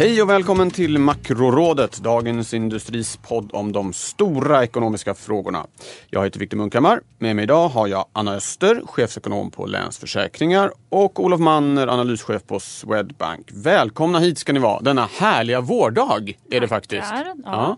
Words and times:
Hej 0.00 0.22
och 0.22 0.30
välkommen 0.30 0.70
till 0.70 0.98
Makrorådet, 0.98 1.98
Dagens 1.98 2.54
Industris 2.54 3.16
podd 3.16 3.50
om 3.52 3.72
de 3.72 3.92
stora 3.92 4.64
ekonomiska 4.64 5.14
frågorna. 5.14 5.66
Jag 6.10 6.24
heter 6.24 6.40
Viktor 6.40 6.56
Munkhammar. 6.56 7.00
Med 7.18 7.36
mig 7.36 7.42
idag 7.42 7.68
har 7.68 7.86
jag 7.86 8.04
Anna 8.12 8.34
Öster, 8.34 8.82
chefsekonom 8.86 9.50
på 9.50 9.66
Länsförsäkringar 9.66 10.72
och 10.88 11.24
Olof 11.24 11.40
Manner, 11.40 11.86
analyschef 11.86 12.46
på 12.46 12.60
Swedbank. 12.60 13.48
Välkomna 13.52 14.18
hit 14.18 14.38
ska 14.38 14.52
ni 14.52 14.60
vara. 14.60 14.80
Denna 14.80 15.08
härliga 15.18 15.60
vårdag 15.60 16.32
är 16.50 16.60
det 16.60 16.68
faktiskt. 16.68 17.12
Ja. 17.44 17.76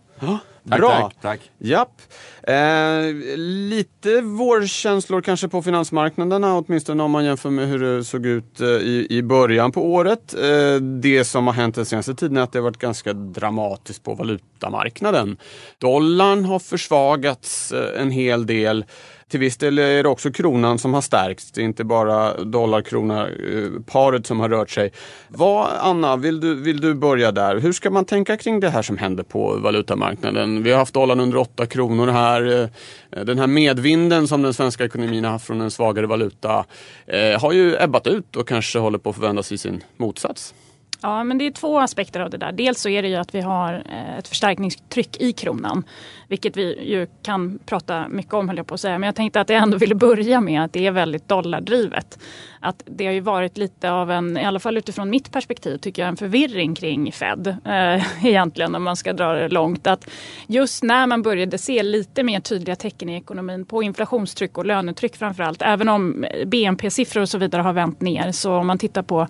Tack, 0.69 0.79
Bra. 0.79 0.91
tack, 0.91 1.21
tack. 1.21 1.51
Japp. 1.59 2.03
Eh, 2.43 3.15
lite 3.37 4.21
vårkänslor 4.21 5.21
kanske 5.21 5.49
på 5.49 5.63
finansmarknaderna, 5.63 6.57
åtminstone 6.57 7.03
om 7.03 7.11
man 7.11 7.25
jämför 7.25 7.51
med 7.51 7.69
hur 7.69 7.79
det 7.79 8.05
såg 8.05 8.27
ut 8.27 8.61
eh, 8.61 8.67
i, 8.67 9.07
i 9.11 9.23
början 9.23 9.73
på 9.73 9.93
året. 9.93 10.35
Eh, 10.35 10.75
det 10.81 11.25
som 11.25 11.47
har 11.47 11.55
hänt 11.55 11.75
den 11.75 11.87
senaste 11.87 12.15
tiden 12.15 12.37
är 12.37 12.41
att 12.41 12.53
det 12.53 12.59
har 12.59 12.65
varit 12.65 12.79
ganska 12.79 13.13
dramatiskt 13.13 14.03
på 14.03 14.15
valutamarknaden. 14.15 15.37
Dollarn 15.79 16.45
har 16.45 16.59
försvagats 16.59 17.73
eh, 17.73 18.01
en 18.01 18.11
hel 18.11 18.47
del. 18.47 18.85
Till 19.33 19.41
viss 19.41 19.57
del 19.57 19.79
är 19.79 20.03
det 20.03 20.09
också 20.09 20.31
kronan 20.31 20.79
som 20.79 20.95
har 20.95 21.01
stärkts. 21.01 21.53
Det 21.53 21.61
är 21.61 21.65
inte 21.65 21.85
bara 21.85 22.45
dollar-krona-paret 22.45 24.21
eh, 24.21 24.29
som 24.29 24.41
har 24.41 24.49
rört 24.49 24.71
sig. 24.71 24.93
Vad, 25.29 25.69
Anna, 25.81 26.17
vill 26.17 26.41
du, 26.41 26.55
vill 26.55 26.81
du 26.81 26.95
börja 26.95 27.33
där? 27.33 27.57
Hur 27.57 27.73
ska 27.73 27.91
man 27.91 28.05
tänka 28.05 28.37
kring 28.37 28.61
det 28.61 28.71
här 28.71 28.83
som 28.83 28.99
händer 28.99 29.23
på 29.25 29.57
valutamarknaden? 29.57 30.63
Vi 30.63 30.71
har 30.71 30.79
haft 30.79 30.95
dollarn 30.95 31.21
under 31.21 31.39
8 31.39 31.67
kronor 31.67 32.07
här. 32.07 32.71
Eh, 33.11 33.25
den 33.25 33.39
här 33.39 33.47
medvinden 33.47 34.29
som 34.29 34.43
den 34.43 34.55
svenska 34.55 34.85
ekonomin 34.85 35.25
har 35.25 35.31
haft 35.33 35.47
från 35.47 35.61
en 35.61 35.71
svagare 35.71 36.07
valuta 36.07 36.65
eh, 37.07 37.41
har 37.41 37.53
ju 37.53 37.77
ebbat 37.81 38.07
ut 38.07 38.37
och 38.37 38.49
kanske 38.49 38.79
håller 38.79 38.99
på 38.99 39.11
att 39.11 39.17
förvändas 39.17 39.53
i 39.53 39.59
sin 39.59 39.85
motsats. 39.97 40.55
Ja, 41.03 41.25
men 41.25 41.39
det 41.39 41.47
är 41.47 41.51
två 41.51 41.81
aspekter 41.81 42.21
av 42.21 42.31
det 42.31 42.37
där. 42.37 42.53
Dels 42.53 42.81
så 42.81 42.89
är 42.89 43.03
det 43.03 43.09
ju 43.09 43.17
att 43.17 43.35
vi 43.35 43.41
har 43.41 43.75
eh, 43.75 44.19
ett 44.19 44.29
förstärkningstryck 44.29 45.21
i 45.21 45.33
kronan. 45.33 45.85
Vilket 46.29 46.57
vi 46.57 46.91
ju 46.91 47.07
kan 47.23 47.59
prata 47.67 48.09
mycket 48.09 48.35
om 48.35 48.49
höll 48.49 48.57
jag 48.57 48.67
på 48.67 48.75
att 48.75 48.81
säga. 48.81 48.99
Men 48.99 49.07
jag 49.07 49.15
tänkte 49.15 49.41
att 49.41 49.49
jag 49.49 49.63
ändå 49.63 49.79
ville 49.79 49.95
börja 49.95 50.41
med 50.41 50.65
att 50.65 50.73
det 50.73 50.87
är 50.87 50.91
väldigt 50.91 51.29
dollardrivet. 51.29 52.19
Att 52.63 52.83
det 52.87 53.07
har 53.07 53.13
ju 53.13 53.21
varit 53.21 53.59
lite 53.59 53.91
av 53.91 54.11
en, 54.11 54.39
i 54.39 54.45
alla 54.45 54.61
fall 54.61 54.77
utifrån 54.77 55.11
mitt 55.11 55.33
perspektiv, 55.33 55.79
tycker 55.79 56.03
jag 56.03 56.09
en 56.09 56.17
förvirring 56.17 56.75
kring 56.75 57.13
Fed. 57.13 57.47
Eh, 57.47 58.25
egentligen 58.27 58.75
om 58.75 58.83
man 58.83 58.97
ska 58.97 59.13
dra 59.13 59.33
det 59.33 59.49
långt. 59.49 59.87
Att 59.87 60.11
just 60.47 60.83
när 60.83 61.07
man 61.07 61.23
började 61.23 61.59
se 61.59 61.83
lite 61.83 62.23
mer 62.23 62.41
tydliga 62.41 62.77
tecken 62.77 63.09
i 63.09 63.17
ekonomin 63.17 63.65
på 63.65 63.83
inflationstryck 63.83 64.59
och 64.59 64.67
lönetryck 64.67 65.17
framförallt. 65.17 65.63
Även 65.63 65.89
om 65.89 66.27
BNP-siffror 66.47 67.23
och 67.23 67.29
så 67.29 67.39
vidare 67.39 67.63
har 67.63 67.73
vänt 67.73 68.01
ner. 68.01 68.33
Så 68.33 68.55
om 68.55 68.67
man 68.67 68.79
tittar 68.79 69.03
på 69.03 69.27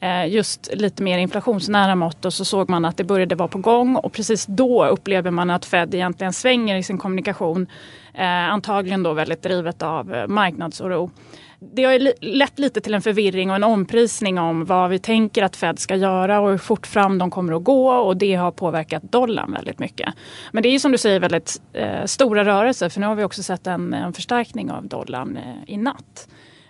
eh, 0.00 0.26
just 0.26 0.70
lite 0.74 1.02
mer 1.02 1.18
inflationsnära 1.18 1.94
mått 1.94 2.24
och 2.24 2.32
så 2.32 2.44
såg 2.44 2.70
man 2.70 2.84
att 2.84 2.96
det 2.96 3.04
började 3.04 3.34
vara 3.34 3.48
på 3.48 3.58
gång 3.58 3.96
och 3.96 4.12
precis 4.12 4.46
då 4.46 4.86
upplever 4.86 5.30
man 5.30 5.50
att 5.50 5.64
Fed 5.64 5.94
egentligen 5.94 6.32
svänger 6.32 6.76
i 6.76 6.82
sin 6.82 6.98
kommunikation. 6.98 7.66
Eh, 8.14 8.52
antagligen 8.52 9.02
då 9.02 9.12
väldigt 9.12 9.42
drivet 9.42 9.82
av 9.82 10.14
eh, 10.14 10.26
marknadsoro. 10.26 11.10
Det 11.58 11.84
har 11.84 11.92
ju 11.92 12.12
lett 12.20 12.58
lite 12.58 12.80
till 12.80 12.94
en 12.94 13.02
förvirring 13.02 13.50
och 13.50 13.56
en 13.56 13.64
omprisning 13.64 14.38
om 14.38 14.64
vad 14.64 14.90
vi 14.90 14.98
tänker 14.98 15.42
att 15.42 15.56
Fed 15.56 15.78
ska 15.78 15.96
göra 15.96 16.40
och 16.40 16.50
hur 16.50 16.58
fort 16.58 16.86
fram 16.86 17.18
de 17.18 17.30
kommer 17.30 17.52
att 17.52 17.64
gå 17.64 17.90
och 17.90 18.16
det 18.16 18.34
har 18.34 18.50
påverkat 18.50 19.02
dollarn 19.02 19.52
väldigt 19.52 19.78
mycket. 19.78 20.14
Men 20.52 20.62
det 20.62 20.68
är 20.68 20.70
ju 20.70 20.78
som 20.78 20.92
du 20.92 20.98
säger 20.98 21.20
väldigt 21.20 21.62
eh, 21.72 22.04
stora 22.04 22.44
rörelser 22.44 22.88
för 22.88 23.00
nu 23.00 23.06
har 23.06 23.14
vi 23.14 23.24
också 23.24 23.42
sett 23.42 23.66
en, 23.66 23.94
en 23.94 24.12
förstärkning 24.12 24.70
av 24.70 24.88
dollarn 24.88 25.36
eh, 25.36 25.74
i 25.74 25.76
natt. 25.76 26.28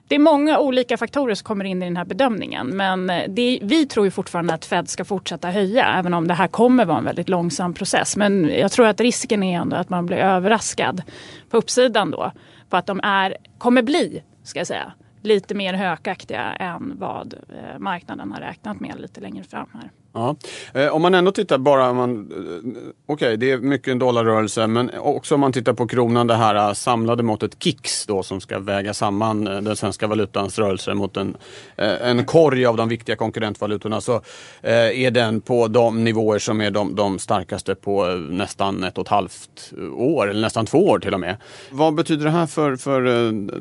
Det 0.09 0.15
är 0.15 0.19
många 0.19 0.59
olika 0.59 0.97
faktorer 0.97 1.35
som 1.35 1.45
kommer 1.45 1.65
in 1.65 1.83
i 1.83 1.87
den 1.87 1.97
här 1.97 2.05
bedömningen. 2.05 2.67
Men 2.67 3.11
eh, 3.11 3.23
det, 3.29 3.59
vi 3.63 3.87
tror 3.87 4.07
ju 4.07 4.11
fortfarande 4.11 4.55
att 4.55 4.65
Fed 4.65 4.89
ska 4.89 5.05
fortsätta 5.05 5.51
höja. 5.51 5.85
Även 5.99 6.15
om 6.15 6.29
det 6.29 6.35
här 6.35 6.49
kommer 6.49 6.85
vara 6.85 6.99
en 6.99 7.05
väldigt 7.05 7.29
långsam 7.29 7.75
process. 7.75 8.17
Men 8.17 8.49
jag 8.49 8.73
tror 8.73 8.87
att 8.87 9.01
risken 9.01 9.43
är 9.43 9.61
ändå 9.61 9.77
att 9.77 9.91
man 9.91 10.07
blir 10.07 10.17
överraskad 10.17 11.03
på 11.51 11.57
uppsidan 11.57 12.11
då. 12.11 12.33
På 12.69 12.77
att 12.77 12.87
de 12.87 13.01
är, 13.03 13.37
kommer 13.59 13.83
bli, 13.83 14.23
ska 14.47 14.61
jag 14.61 14.67
säga, 14.67 14.93
lite 15.23 15.55
mer 15.55 15.75
hökaktiga 15.75 16.53
än 16.53 16.93
vad 16.99 17.35
eh, 17.35 17.79
marknaden 17.79 18.33
har 18.33 18.41
räknat 18.41 18.81
med 18.81 19.01
lite 19.01 19.21
längre 19.21 19.45
fram 19.45 19.69
här. 19.73 19.91
Ja. 20.17 20.37
Eh, 20.75 20.89
om 20.89 21.03
man 21.03 21.15
ändå 21.15 21.33
tittar 21.33 21.59
bara, 21.59 21.91
okej 21.91 22.03
eh, 22.03 22.11
okay, 22.11 22.83
eh, 22.83 22.93
okej 23.07 23.37
det 23.37 23.51
är 23.51 23.59
mycket 23.59 23.89
en 23.89 23.99
dollarrörelse 23.99 24.67
men 24.67 24.91
också 24.99 25.35
om 25.35 25.41
man 25.41 25.53
tittar 25.53 25.73
på 25.73 25.87
kronan 25.87 26.27
det 26.27 26.35
här 26.35 26.75
samlade 26.75 27.23
måttet 27.23 27.63
KIX 27.63 28.07
då 28.07 28.23
som 28.23 28.41
ska 28.41 28.59
väga 28.59 28.95
samman 28.95 29.45
den 29.45 29.77
svenska 29.77 30.07
valutans 30.07 30.59
rörelser 30.59 30.95
mot 30.95 31.17
en, 31.17 31.37
en 31.77 32.25
korg 32.25 32.67
av 32.67 32.77
de 32.77 32.89
viktiga 32.89 33.17
konkurrentvalutorna 33.17 34.01
så 34.01 34.21
är 34.63 35.11
den 35.11 35.41
på 35.41 35.69
de 35.69 36.05
nivåer 36.05 36.39
som 36.39 36.61
är 36.61 36.71
de, 36.71 36.95
de 36.95 37.19
starkaste 37.19 37.75
på 37.75 38.05
nästan 38.31 38.85
ett 38.85 38.99
och 38.99 39.05
ett 39.05 39.09
halvt 39.09 39.73
år 39.97 40.31
eller 40.31 40.41
nästan 40.41 40.67
två 40.67 40.79
år 40.79 40.99
till 40.99 41.15
och 41.15 41.21
med. 41.21 41.37
Vad 41.71 41.95
betyder 41.95 42.25
det 42.25 42.31
här 42.31 42.47
för, 42.47 42.77
för 42.77 43.03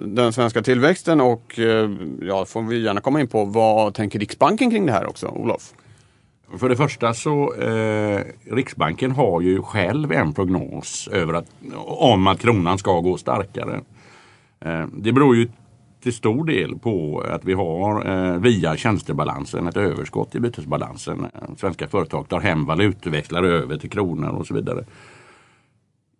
den 0.07 0.33
svenska 0.33 0.61
tillväxten 0.61 1.21
och 1.21 1.59
ja, 2.21 2.45
får 2.45 2.61
vi 2.61 2.83
gärna 2.83 3.01
komma 3.01 3.21
in 3.21 3.27
på 3.27 3.45
vad 3.45 3.93
tänker 3.93 4.19
Riksbanken 4.19 4.71
kring 4.71 4.85
det 4.85 4.91
här 4.91 5.05
också, 5.05 5.27
Olof? 5.27 5.73
För 6.57 6.69
det 6.69 6.75
första 6.75 7.13
så 7.13 7.53
eh, 7.53 8.21
Riksbanken 8.51 9.11
har 9.11 9.41
ju 9.41 9.61
själv 9.61 10.11
en 10.11 10.33
prognos 10.33 11.09
över 11.11 11.33
att, 11.33 11.45
om 11.85 12.27
att 12.27 12.39
kronan 12.39 12.77
ska 12.77 12.99
gå 12.99 13.17
starkare. 13.17 13.81
Eh, 14.65 14.85
det 14.93 15.11
beror 15.11 15.35
ju 15.35 15.47
till 16.03 16.13
stor 16.13 16.45
del 16.45 16.79
på 16.79 17.23
att 17.29 17.45
vi 17.45 17.53
har 17.53 18.09
eh, 18.09 18.39
via 18.39 18.77
tjänstebalansen 18.77 19.67
ett 19.67 19.77
överskott 19.77 20.35
i 20.35 20.39
bytesbalansen. 20.39 21.27
Svenska 21.57 21.87
företag 21.87 22.29
tar 22.29 22.39
hem 22.39 22.65
valutor, 22.65 23.11
växlar 23.11 23.43
över 23.43 23.77
till 23.77 23.89
kronor 23.89 24.29
och 24.29 24.47
så 24.47 24.53
vidare. 24.53 24.85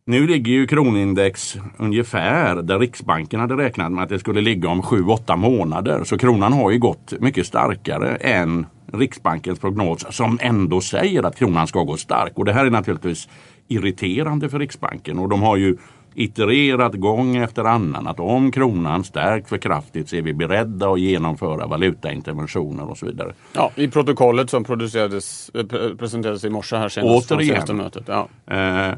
Nu 0.08 0.28
ligger 0.28 0.52
ju 0.52 0.68
kronindex 0.68 1.58
ungefär 1.78 2.56
där 2.56 2.80
Riksbanken 2.80 3.40
hade 3.40 3.58
räknat 3.58 3.92
med 3.92 4.04
att 4.04 4.10
det 4.10 4.20
skulle 4.20 4.42
ligga 4.42 4.70
om 4.70 4.82
7-8 4.82 5.38
månader. 5.38 6.04
Så 6.04 6.18
kronan 6.18 6.54
har 6.54 6.72
ju 6.72 6.80
gått 6.80 7.14
mycket 7.20 7.48
starkare 7.48 8.16
än 8.16 8.66
Riksbankens 8.96 9.60
prognos 9.60 10.06
som 10.16 10.38
ändå 10.42 10.82
säger 10.82 11.24
att 11.24 11.36
kronan 11.36 11.68
ska 11.68 11.84
gå 11.84 11.98
stark. 11.98 12.32
Och 12.36 12.46
det 12.46 12.54
här 12.54 12.66
är 12.66 12.70
naturligtvis 12.70 13.28
irriterande 13.68 14.50
för 14.50 14.60
Riksbanken 14.60 15.20
och 15.20 15.30
de 15.30 15.42
har 15.42 15.58
ju 15.58 15.78
itererat 16.18 16.94
gång 16.94 17.36
efter 17.36 17.64
annan 17.64 18.08
att 18.08 18.20
om 18.20 18.52
kronan 18.52 19.04
stärks 19.04 19.50
för 19.50 19.58
kraftigt 19.58 20.10
så 20.10 20.16
är 20.16 20.22
vi 20.22 20.34
beredda 20.34 20.90
att 20.90 21.00
genomföra 21.00 21.68
valutainterventioner 21.68 22.90
och 22.90 22.98
så 22.98 23.06
vidare. 23.06 23.34
Ja, 23.54 23.72
i 23.76 23.88
protokollet 23.88 24.50
som 24.50 24.64
producerades, 24.64 25.52
eh, 25.54 25.58
pre- 25.64 25.98
presenterades 25.98 26.44
i 26.46 26.50
morse 26.50 26.76
här 26.76 26.90
senast. 26.90 27.28
från 27.28 27.38
Återigen. 27.38 27.56
senaste 27.56 27.74
mötet. 27.74 28.04
Ja. 28.08 28.28
Eh, 28.56 28.94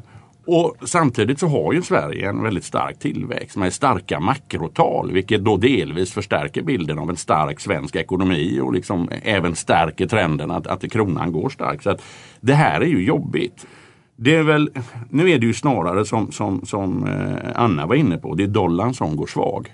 och 0.47 0.75
samtidigt 0.81 1.39
så 1.39 1.47
har 1.47 1.73
ju 1.73 1.81
Sverige 1.81 2.29
en 2.29 2.43
väldigt 2.43 2.63
stark 2.63 2.99
tillväxt 2.99 3.57
med 3.57 3.73
starka 3.73 4.19
makrotal 4.19 5.11
vilket 5.11 5.43
då 5.43 5.57
delvis 5.57 6.13
förstärker 6.13 6.61
bilden 6.61 6.99
av 6.99 7.09
en 7.09 7.17
stark 7.17 7.59
svensk 7.59 7.95
ekonomi 7.95 8.59
och 8.59 8.73
liksom 8.73 9.09
även 9.23 9.55
stärker 9.55 10.07
trenden 10.07 10.51
att, 10.51 10.67
att 10.67 10.91
kronan 10.91 11.31
går 11.31 11.49
starkt. 11.49 11.83
Så 11.83 11.89
att 11.89 12.01
det 12.41 12.53
här 12.53 12.81
är 12.81 12.85
ju 12.85 13.03
jobbigt. 13.03 13.67
Det 14.15 14.35
är 14.35 14.43
väl, 14.43 14.69
nu 15.09 15.29
är 15.29 15.39
det 15.39 15.45
ju 15.45 15.53
snarare 15.53 16.05
som, 16.05 16.31
som, 16.31 16.65
som 16.65 17.07
eh, 17.07 17.61
Anna 17.61 17.85
var 17.85 17.95
inne 17.95 18.17
på, 18.17 18.35
det 18.35 18.43
är 18.43 18.47
dollarn 18.47 18.93
som 18.93 19.15
går 19.15 19.27
svag. 19.27 19.73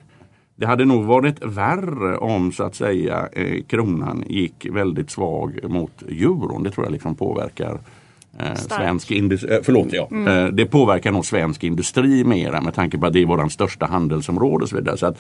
Det 0.56 0.66
hade 0.66 0.86
nog 0.86 1.04
varit 1.04 1.44
värre 1.44 2.18
om 2.18 2.52
så 2.52 2.64
att 2.64 2.76
säga 2.76 3.28
eh, 3.32 3.64
kronan 3.64 4.24
gick 4.28 4.68
väldigt 4.72 5.12
svag 5.12 5.60
mot 5.64 6.02
euron. 6.02 6.64
Det 6.64 6.72
tror 6.72 6.86
jag 6.86 6.92
liksom 6.92 7.16
påverkar 7.16 7.80
eh, 8.40 8.56
svensk 8.56 9.12
industri. 9.12 9.54
Eh, 9.54 9.60
förlåt, 9.64 9.88
ja. 9.92 10.08
Eh, 10.12 10.48
det 10.48 10.66
påverkar 10.66 11.12
nog 11.12 11.26
svensk 11.26 11.64
industri 11.64 12.24
mera 12.24 12.62
med 12.62 12.74
tanke 12.74 12.98
på 12.98 13.06
att 13.06 13.14
det 13.14 13.22
är 13.22 13.26
våran 13.26 13.50
största 13.50 13.86
handelsområde 13.86 14.64
och 14.64 14.70
så 14.70 14.76
vidare. 14.76 14.98
Så 14.98 15.06
att 15.06 15.18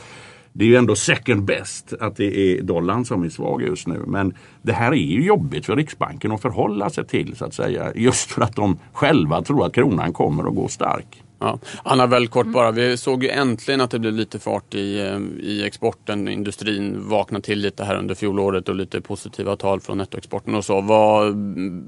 det 0.53 0.65
är 0.65 0.69
ju 0.69 0.75
ändå 0.75 0.95
second 0.95 1.43
best 1.43 1.93
att 1.99 2.15
det 2.15 2.37
är 2.37 2.61
dollarn 2.61 3.05
som 3.05 3.23
är 3.23 3.29
svag 3.29 3.61
just 3.61 3.87
nu. 3.87 4.03
Men 4.07 4.33
det 4.61 4.73
här 4.73 4.91
är 4.91 4.95
ju 4.95 5.25
jobbigt 5.25 5.65
för 5.65 5.75
Riksbanken 5.75 6.31
att 6.31 6.41
förhålla 6.41 6.89
sig 6.89 7.05
till 7.05 7.35
så 7.35 7.45
att 7.45 7.53
säga. 7.53 7.91
Just 7.95 8.31
för 8.31 8.41
att 8.41 8.55
de 8.55 8.79
själva 8.93 9.41
tror 9.41 9.65
att 9.65 9.73
kronan 9.73 10.13
kommer 10.13 10.43
att 10.43 10.55
gå 10.55 10.67
stark. 10.67 11.22
Ja. 11.43 11.59
Anna, 11.83 12.07
väldigt 12.07 12.31
kort 12.31 12.47
bara. 12.47 12.71
Vi 12.71 12.97
såg 12.97 13.23
ju 13.23 13.29
äntligen 13.29 13.81
att 13.81 13.91
det 13.91 13.99
blev 13.99 14.13
lite 14.13 14.39
fart 14.39 14.73
i, 14.73 14.99
eh, 14.99 15.19
i 15.39 15.63
exporten. 15.65 16.27
Industrin 16.27 17.09
vaknade 17.09 17.45
till 17.45 17.59
lite 17.59 17.83
här 17.83 17.95
under 17.95 18.15
fjolåret 18.15 18.69
och 18.69 18.75
lite 18.75 19.01
positiva 19.01 19.55
tal 19.55 19.81
från 19.81 19.97
nettoexporten 19.97 20.55
och 20.55 20.65
så. 20.65 20.81
Vad, 20.81 21.35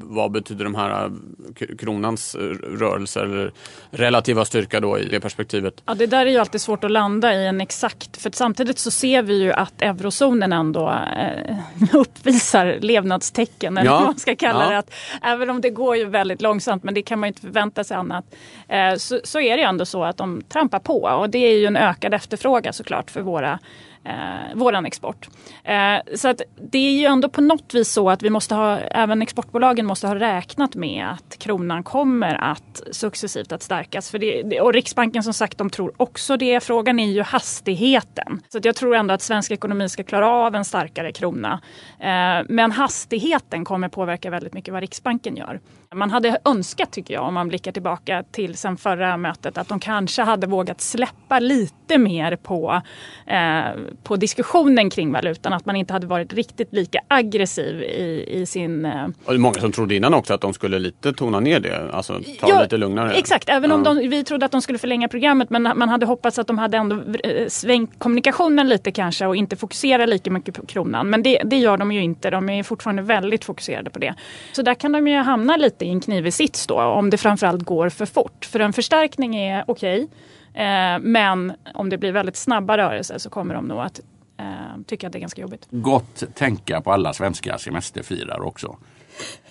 vad 0.01 0.31
betyder 0.31 0.63
de 0.63 0.75
här 0.75 1.05
eh, 1.05 1.75
kronans 1.77 2.35
rörelser 2.79 3.23
eller 3.23 3.51
relativa 3.89 4.45
styrka 4.45 4.79
då 4.79 4.99
i 4.99 5.05
det 5.05 5.19
perspektivet? 5.19 5.81
Ja, 5.85 5.93
det 5.93 6.05
där 6.05 6.25
är 6.25 6.31
ju 6.31 6.37
alltid 6.37 6.61
svårt 6.61 6.83
att 6.83 6.91
landa 6.91 7.33
i 7.33 7.47
en 7.47 7.61
exakt, 7.61 8.21
för 8.21 8.31
samtidigt 8.33 8.79
så 8.79 8.91
ser 8.91 9.23
vi 9.23 9.41
ju 9.41 9.53
att 9.53 9.81
eurozonen 9.81 10.53
ändå 10.53 10.89
eh, 11.17 11.57
uppvisar 11.93 12.77
levnadstecken, 12.81 13.77
eller 13.77 13.91
ja. 13.91 13.97
vad 13.97 14.03
man 14.03 14.19
ska 14.19 14.35
kalla 14.35 14.63
ja. 14.63 14.69
det. 14.69 14.77
Att, 14.77 14.93
även 15.21 15.49
om 15.49 15.61
det 15.61 15.69
går 15.69 15.97
ju 15.97 16.05
väldigt 16.05 16.41
långsamt, 16.41 16.83
men 16.83 16.93
det 16.93 17.01
kan 17.01 17.19
man 17.19 17.27
ju 17.27 17.29
inte 17.29 17.41
förvänta 17.41 17.83
sig 17.83 17.97
annat. 17.97 18.25
Eh, 18.67 18.95
så, 18.95 19.19
så 19.23 19.39
är 19.49 19.57
det 19.57 19.61
ju 19.61 19.67
ändå 19.67 19.85
så 19.85 20.03
att 20.03 20.17
de 20.17 20.41
trampar 20.41 20.79
på. 20.79 21.01
Och 21.01 21.29
det 21.29 21.37
är 21.37 21.57
ju 21.57 21.65
en 21.65 21.77
ökad 21.77 22.13
efterfrågan 22.13 22.73
såklart 22.73 23.11
för 23.11 23.21
våra 23.21 23.59
eh, 24.05 24.55
våran 24.55 24.85
export. 24.85 25.29
Eh, 25.63 26.15
så 26.15 26.27
att 26.27 26.41
det 26.71 26.77
är 26.77 26.91
ju 26.91 27.05
ändå 27.05 27.29
på 27.29 27.41
något 27.41 27.73
vis 27.73 27.91
så 27.91 28.09
att 28.09 28.23
vi 28.23 28.29
måste 28.29 28.55
ha, 28.55 28.79
även 28.79 29.21
exportbolagen 29.21 29.85
måste 29.85 30.07
ha 30.07 30.15
räknat 30.15 30.75
med 30.75 31.07
att 31.09 31.37
kronan 31.37 31.83
kommer 31.83 32.35
att 32.35 32.83
successivt 32.91 33.51
att 33.51 33.63
stärkas. 33.63 34.11
För 34.11 34.19
det, 34.19 34.61
och 34.61 34.73
Riksbanken 34.73 35.23
som 35.23 35.33
sagt, 35.33 35.57
de 35.57 35.69
tror 35.69 35.93
också 35.97 36.37
det. 36.37 36.63
Frågan 36.63 36.99
är 36.99 37.11
ju 37.11 37.21
hastigheten. 37.21 38.41
Så 38.49 38.57
att 38.57 38.65
jag 38.65 38.75
tror 38.75 38.95
ändå 38.95 39.13
att 39.13 39.21
svensk 39.21 39.51
ekonomi 39.51 39.89
ska 39.89 40.03
klara 40.03 40.29
av 40.29 40.55
en 40.55 40.65
starkare 40.65 41.11
krona. 41.11 41.61
Eh, 41.99 42.45
men 42.49 42.71
hastigheten 42.71 43.65
kommer 43.65 43.89
påverka 43.89 44.29
väldigt 44.29 44.53
mycket 44.53 44.73
vad 44.73 44.81
Riksbanken 44.81 45.35
gör. 45.35 45.59
Man 45.93 46.11
hade 46.11 46.37
önskat, 46.45 46.91
tycker 46.91 47.13
jag, 47.13 47.23
om 47.23 47.33
man 47.33 47.47
blickar 47.47 47.71
tillbaka 47.71 48.23
till 48.31 48.57
sen 48.57 48.77
förra 48.77 49.17
mötet, 49.17 49.57
att 49.57 49.67
de 49.67 49.79
kanske 49.79 50.21
hade 50.21 50.47
vågat 50.47 50.81
släppa 50.81 51.39
lite 51.39 51.97
mer 51.97 52.35
på, 52.35 52.81
eh, 53.27 53.65
på 54.03 54.15
diskussionen 54.15 54.89
kring 54.89 55.11
valutan. 55.11 55.53
Att 55.53 55.65
man 55.65 55.75
inte 55.75 55.93
hade 55.93 56.07
varit 56.07 56.33
riktigt 56.33 56.73
lika 56.73 56.99
aggressiv 57.07 57.81
i, 57.81 58.25
i 58.29 58.45
sin... 58.45 58.85
Eh... 58.85 59.05
Och 59.05 59.33
det 59.33 59.33
är 59.33 59.37
många 59.37 59.53
som 59.53 59.71
trodde 59.71 59.95
innan 59.95 60.13
också 60.13 60.33
att 60.33 60.41
de 60.41 60.53
skulle 60.53 60.79
lite 60.79 61.13
tona 61.13 61.39
ner 61.39 61.59
det, 61.59 61.91
alltså 61.91 62.13
ta 62.39 62.49
ja, 62.49 62.55
det 62.55 62.63
lite 62.63 62.77
lugnare. 62.77 63.13
Exakt, 63.13 63.49
även 63.49 63.69
ja. 63.69 63.75
om 63.75 63.83
de, 63.83 64.09
vi 64.09 64.23
trodde 64.23 64.45
att 64.45 64.51
de 64.51 64.61
skulle 64.61 64.79
förlänga 64.79 65.07
programmet 65.07 65.49
men 65.49 65.63
man 65.63 65.89
hade 65.89 66.05
hoppats 66.05 66.39
att 66.39 66.47
de 66.47 66.57
hade 66.57 66.77
ändå 66.77 66.95
eh, 67.23 67.47
svängt 67.47 67.99
kommunikationen 67.99 68.69
lite 68.69 68.91
kanske 68.91 69.25
och 69.25 69.35
inte 69.35 69.55
fokusera 69.55 70.05
lika 70.05 70.31
mycket 70.31 70.55
på 70.55 70.65
kronan. 70.65 71.09
Men 71.09 71.23
det, 71.23 71.41
det 71.45 71.57
gör 71.57 71.77
de 71.77 71.91
ju 71.91 72.01
inte, 72.01 72.29
de 72.29 72.49
är 72.49 72.63
fortfarande 72.63 73.01
väldigt 73.01 73.45
fokuserade 73.45 73.89
på 73.89 73.99
det. 73.99 74.15
Så 74.51 74.61
där 74.61 74.73
kan 74.73 74.91
de 74.91 75.07
ju 75.07 75.17
hamna 75.17 75.57
lite 75.57 75.85
i 75.85 75.89
en 75.89 76.01
knivig 76.01 76.33
sits 76.33 76.67
då 76.67 76.81
om 76.81 77.09
det 77.09 77.17
framförallt 77.17 77.63
går 77.63 77.89
för 77.89 78.05
fort. 78.05 78.45
För 78.45 78.59
en 78.59 78.73
förstärkning 78.73 79.35
är 79.35 79.63
okej. 79.67 80.03
Okay, 80.03 80.07
eh, 80.55 80.99
men 80.99 81.53
om 81.73 81.89
det 81.89 81.97
blir 81.97 82.11
väldigt 82.11 82.35
snabba 82.35 82.77
rörelser 82.77 83.17
så 83.17 83.29
kommer 83.29 83.55
de 83.55 83.65
nog 83.65 83.79
att 83.79 83.99
eh, 84.39 84.45
tycka 84.87 85.07
att 85.07 85.13
det 85.13 85.19
är 85.19 85.21
ganska 85.21 85.41
jobbigt. 85.41 85.67
Gott 85.69 86.23
tänka 86.35 86.81
på 86.81 86.91
alla 86.91 87.13
svenska 87.13 87.57
semesterfirare 87.57 88.41
också. 88.41 88.77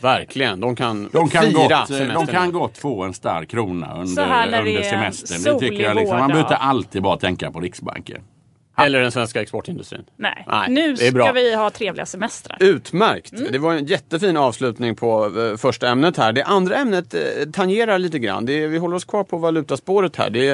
Verkligen, 0.01 0.61
de 0.61 0.77
kan, 0.77 1.11
de 1.13 1.29
kan 1.29 1.45
fira 1.45 1.69
gott, 1.69 1.89
De 2.15 2.27
kan 2.27 2.53
gott 2.53 2.79
få 2.79 3.03
en 3.03 3.15
stark 3.15 3.51
krona 3.51 3.95
under, 3.95 4.23
under 4.59 4.83
semestern. 4.83 5.43
Det 5.43 5.59
tycker 5.59 5.83
jag 5.83 5.97
liksom, 5.97 6.19
man 6.19 6.29
behöver 6.29 6.49
inte 6.49 6.57
alltid 6.57 7.03
bara 7.03 7.17
tänka 7.17 7.51
på 7.51 7.61
Riksbanken. 7.61 8.21
Eller 8.77 9.01
den 9.01 9.13
svenska 9.13 9.43
exportindustrin. 9.43 10.05
Nej, 10.17 10.45
Nej 10.49 10.71
nu 10.71 10.97
ska 10.97 11.33
vi 11.33 11.55
ha 11.55 11.71
trevliga 11.71 12.07
semestrar. 12.07 12.57
Utmärkt! 12.61 13.33
Mm. 13.33 13.53
Det 13.53 13.59
var 13.59 13.73
en 13.73 13.87
jättefin 13.87 14.37
avslutning 14.37 14.97
på 14.97 15.27
uh, 15.27 15.57
första 15.57 15.89
ämnet 15.89 16.17
här. 16.17 16.33
Det 16.33 16.45
andra 16.45 16.77
ämnet 16.77 17.15
uh, 17.15 17.21
tangerar 17.53 17.99
lite 17.99 18.19
grann. 18.19 18.47
Det, 18.47 18.67
vi 18.67 18.79
håller 18.79 18.97
oss 18.97 19.05
kvar 19.05 19.25
på 19.25 19.37
valutaspåret 19.37 20.17
här. 20.17 20.31
Det 20.31 20.53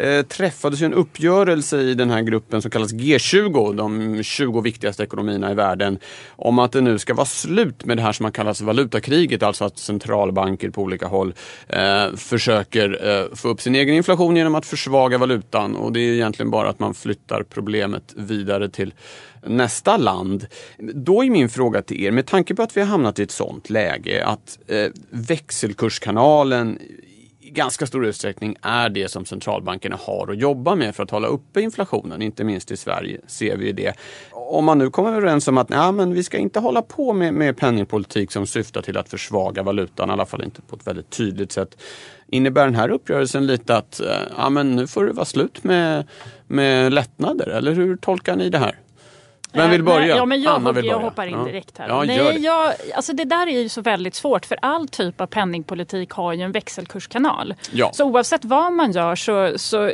uh, 0.00 0.22
träffades 0.22 0.82
en 0.82 0.94
uppgörelse 0.94 1.80
i 1.80 1.94
den 1.94 2.10
här 2.10 2.22
gruppen 2.22 2.62
som 2.62 2.70
kallas 2.70 2.92
G20, 2.92 3.74
de 3.74 4.22
20 4.22 4.60
viktigaste 4.60 5.02
ekonomierna 5.02 5.50
i 5.50 5.54
världen, 5.54 5.98
om 6.30 6.58
att 6.58 6.72
det 6.72 6.80
nu 6.80 6.98
ska 6.98 7.14
vara 7.14 7.26
slut 7.26 7.84
med 7.84 7.96
det 7.96 8.02
här 8.02 8.12
som 8.12 8.24
man 8.24 8.32
kallar 8.32 8.64
valutakriget, 8.64 9.42
alltså 9.42 9.64
att 9.64 9.78
centralbanker 9.78 10.70
på 10.70 10.82
olika 10.82 11.06
håll 11.06 11.34
försöker 12.16 13.36
få 13.36 13.48
upp 13.48 13.60
sin 13.60 13.74
egen 13.74 13.94
inflation 13.94 14.36
genom 14.36 14.54
att 14.54 14.66
försvaga 14.66 15.18
valutan 15.18 15.76
och 15.76 15.92
det 15.92 16.00
är 16.00 16.12
egentligen 16.12 16.50
bara 16.50 16.68
att 16.68 16.78
man 16.78 16.94
flyttar 16.94 17.42
problemet 17.60 18.14
vidare 18.16 18.68
till 18.68 18.94
nästa 19.42 19.96
land. 19.96 20.46
Då 20.78 21.24
är 21.24 21.30
min 21.30 21.48
fråga 21.48 21.82
till 21.82 22.04
er, 22.04 22.10
med 22.10 22.26
tanke 22.26 22.54
på 22.54 22.62
att 22.62 22.76
vi 22.76 22.80
har 22.80 22.88
hamnat 22.88 23.18
i 23.18 23.22
ett 23.22 23.30
sånt 23.30 23.70
läge 23.70 24.24
att 24.26 24.58
eh, 24.66 24.86
växelkurskanalen 25.10 26.78
i 27.40 27.50
ganska 27.50 27.86
stor 27.86 28.06
utsträckning 28.06 28.56
är 28.62 28.88
det 28.88 29.08
som 29.08 29.24
centralbankerna 29.24 29.98
har 30.00 30.30
att 30.30 30.38
jobba 30.38 30.74
med 30.74 30.96
för 30.96 31.02
att 31.02 31.10
hålla 31.10 31.28
uppe 31.28 31.60
inflationen. 31.60 32.22
Inte 32.22 32.44
minst 32.44 32.70
i 32.70 32.76
Sverige 32.76 33.20
ser 33.26 33.56
vi 33.56 33.72
det. 33.72 33.94
Om 34.30 34.64
man 34.64 34.78
nu 34.78 34.90
kommer 34.90 35.12
överens 35.12 35.48
om 35.48 35.58
att 35.58 35.68
nej, 35.68 35.92
men 35.92 36.14
vi 36.14 36.22
ska 36.22 36.38
inte 36.38 36.60
hålla 36.60 36.82
på 36.82 37.12
med, 37.12 37.34
med 37.34 37.56
penningpolitik 37.56 38.32
som 38.32 38.46
syftar 38.46 38.82
till 38.82 38.96
att 38.96 39.08
försvaga 39.08 39.62
valutan, 39.62 40.08
i 40.08 40.12
alla 40.12 40.26
fall 40.26 40.44
inte 40.44 40.62
på 40.62 40.76
ett 40.76 40.86
väldigt 40.86 41.10
tydligt 41.10 41.52
sätt. 41.52 41.82
Innebär 42.26 42.64
den 42.64 42.74
här 42.74 42.90
uppgörelsen 42.90 43.46
lite 43.46 43.76
att 43.76 44.00
eh, 44.00 44.06
ja, 44.36 44.50
men 44.50 44.76
nu 44.76 44.86
får 44.86 45.04
det 45.04 45.12
vara 45.12 45.24
slut 45.24 45.64
med, 45.64 46.06
med 46.50 46.92
lättnader? 46.92 47.48
Eller 47.48 47.72
hur 47.72 47.96
tolkar 47.96 48.36
ni 48.36 48.50
det 48.50 48.58
här? 48.58 48.74
Vem 49.52 49.70
vill 49.70 49.82
börja? 49.82 50.16
Ja, 50.16 50.24
men 50.24 50.42
jag, 50.42 50.54
Anna 50.54 50.72
vill 50.72 50.84
börja. 50.84 50.96
jag 50.96 50.98
hoppar 51.00 51.26
in 51.26 51.38
ja. 51.38 51.44
direkt 51.44 51.78
här. 51.78 51.88
Ja, 51.88 52.04
Nej, 52.04 52.18
det. 52.18 52.38
Jag, 52.38 52.72
alltså 52.94 53.12
det 53.12 53.24
där 53.24 53.46
är 53.46 53.60
ju 53.60 53.68
så 53.68 53.80
väldigt 53.80 54.14
svårt 54.14 54.46
för 54.46 54.58
all 54.62 54.88
typ 54.88 55.20
av 55.20 55.26
penningpolitik 55.26 56.10
har 56.10 56.32
ju 56.32 56.42
en 56.42 56.52
växelkurskanal. 56.52 57.54
Ja. 57.72 57.90
Så 57.92 58.04
oavsett 58.04 58.44
vad 58.44 58.72
man 58.72 58.92
gör 58.92 59.16
så, 59.16 59.58
så 59.58 59.90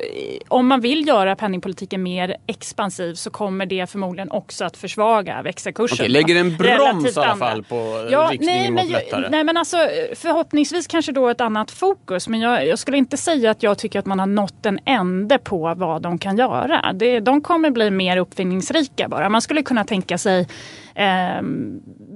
om 0.48 0.66
man 0.66 0.80
vill 0.80 1.08
göra 1.08 1.36
penningpolitiken 1.36 2.02
mer 2.02 2.36
expansiv 2.46 3.14
så 3.14 3.30
kommer 3.30 3.66
det 3.66 3.90
förmodligen 3.90 4.30
också 4.30 4.64
att 4.64 4.76
försvaga 4.76 5.42
växelkursen. 5.42 5.96
Okej, 5.96 6.08
lägger 6.08 6.36
en 6.36 6.56
broms 6.56 7.16
i 7.16 7.20
alla 7.20 7.36
fall 7.36 7.62
på 7.62 8.08
ja, 8.10 8.28
riktningen 8.32 8.74
nej, 8.74 8.84
mot 8.84 8.92
lättare? 8.92 9.28
Nej 9.30 9.44
men 9.44 9.56
alltså 9.56 9.76
förhoppningsvis 10.14 10.86
kanske 10.86 11.12
då 11.12 11.28
ett 11.28 11.40
annat 11.40 11.70
fokus 11.70 12.28
men 12.28 12.40
jag, 12.40 12.66
jag, 12.66 12.78
skulle 12.78 12.96
inte 12.96 13.16
säga 13.16 13.50
att 13.50 13.62
jag 13.62 13.78
tycker 13.78 13.98
att 13.98 14.06
man 14.06 14.18
har 14.18 14.26
nått 14.26 14.66
en 14.66 14.78
ände 14.84 15.38
på 15.38 15.74
vad 15.76 16.02
de 16.02 16.18
kan 16.18 16.38
göra. 16.38 16.92
Det, 16.92 17.20
de 17.20 17.40
kommer 17.40 17.70
bli 17.70 17.90
mer 17.90 18.16
uppfinningsrika 18.16 19.08
bara. 19.08 19.28
Man 19.28 19.42
skulle 19.46 19.62
kunna 19.62 19.84
tänka 19.84 20.18
sig 20.18 20.46
eh, 20.94 21.42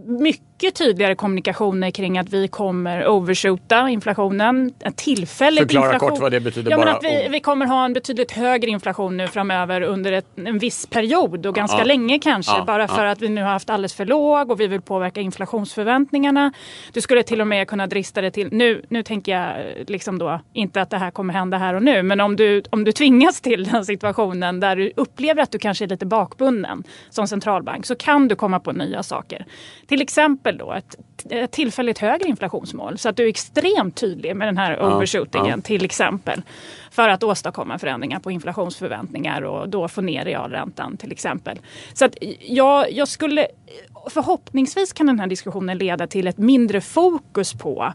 mycket 0.06 0.49
tydligare 0.70 1.14
kommunikationer 1.14 1.90
kring 1.90 2.18
att 2.18 2.28
vi 2.28 2.48
kommer 2.48 3.08
overshoota 3.08 3.88
inflationen. 3.88 4.72
Tillfälligt 4.96 5.60
Förklara 5.60 5.84
inflation. 5.84 6.10
kort 6.10 6.20
vad 6.20 6.32
det 6.32 6.40
betyder. 6.40 6.70
Ja, 6.70 6.76
bara. 6.76 6.86
Men 6.86 6.94
att 6.94 7.04
vi, 7.04 7.28
vi 7.30 7.40
kommer 7.40 7.66
ha 7.66 7.84
en 7.84 7.92
betydligt 7.92 8.32
högre 8.32 8.70
inflation 8.70 9.16
nu 9.16 9.26
framöver 9.26 9.80
under 9.80 10.12
ett, 10.12 10.26
en 10.34 10.58
viss 10.58 10.86
period 10.86 11.46
och 11.46 11.54
ganska 11.54 11.78
ja. 11.78 11.84
länge 11.84 12.18
kanske. 12.18 12.52
Ja. 12.56 12.64
Bara 12.64 12.88
för 12.88 13.04
att 13.04 13.20
vi 13.20 13.28
nu 13.28 13.42
har 13.42 13.50
haft 13.50 13.70
alldeles 13.70 13.94
för 13.94 14.06
låg 14.06 14.50
och 14.50 14.60
vi 14.60 14.66
vill 14.66 14.80
påverka 14.80 15.20
inflationsförväntningarna. 15.20 16.52
Du 16.92 17.00
skulle 17.00 17.22
till 17.22 17.40
och 17.40 17.46
med 17.46 17.68
kunna 17.68 17.86
drista 17.86 18.20
det 18.20 18.30
till, 18.30 18.48
nu, 18.52 18.82
nu 18.88 19.02
tänker 19.02 19.32
jag 19.32 19.54
liksom 19.86 20.18
då 20.18 20.40
inte 20.52 20.82
att 20.82 20.90
det 20.90 20.98
här 20.98 21.10
kommer 21.10 21.34
hända 21.34 21.58
här 21.58 21.74
och 21.74 21.82
nu, 21.82 22.02
men 22.02 22.20
om 22.20 22.36
du, 22.36 22.62
om 22.70 22.84
du 22.84 22.92
tvingas 22.92 23.40
till 23.40 23.64
den 23.64 23.84
situationen 23.84 24.60
där 24.60 24.76
du 24.76 24.92
upplever 24.96 25.42
att 25.42 25.50
du 25.50 25.58
kanske 25.58 25.84
är 25.84 25.88
lite 25.88 26.06
bakbunden 26.06 26.82
som 27.10 27.26
centralbank 27.26 27.86
så 27.86 27.94
kan 27.94 28.28
du 28.28 28.34
komma 28.36 28.60
på 28.60 28.72
nya 28.72 29.02
saker. 29.02 29.46
Till 29.86 30.02
exempel 30.02 30.49
då 30.58 30.72
ett, 30.72 30.96
ett 31.30 31.50
tillfälligt 31.50 31.98
högre 31.98 32.28
inflationsmål 32.28 32.98
så 32.98 33.08
att 33.08 33.16
du 33.16 33.24
är 33.24 33.28
extremt 33.28 33.96
tydlig 33.96 34.36
med 34.36 34.48
den 34.48 34.58
här 34.58 34.76
ja, 34.76 34.96
overshootingen 34.96 35.58
ja. 35.58 35.62
till 35.62 35.84
exempel. 35.84 36.42
För 36.90 37.08
att 37.08 37.22
åstadkomma 37.22 37.78
förändringar 37.78 38.20
på 38.20 38.30
inflationsförväntningar 38.30 39.42
och 39.42 39.68
då 39.68 39.88
få 39.88 40.00
ner 40.00 40.24
realräntan 40.24 40.96
till 40.96 41.12
exempel. 41.12 41.58
Så 41.92 42.04
att 42.04 42.16
jag, 42.40 42.92
jag 42.92 43.08
skulle 43.08 43.46
förhoppningsvis 44.10 44.92
kan 44.92 45.06
den 45.06 45.20
här 45.20 45.26
diskussionen 45.26 45.78
leda 45.78 46.06
till 46.06 46.26
ett 46.26 46.38
mindre 46.38 46.80
fokus 46.80 47.52
på 47.52 47.92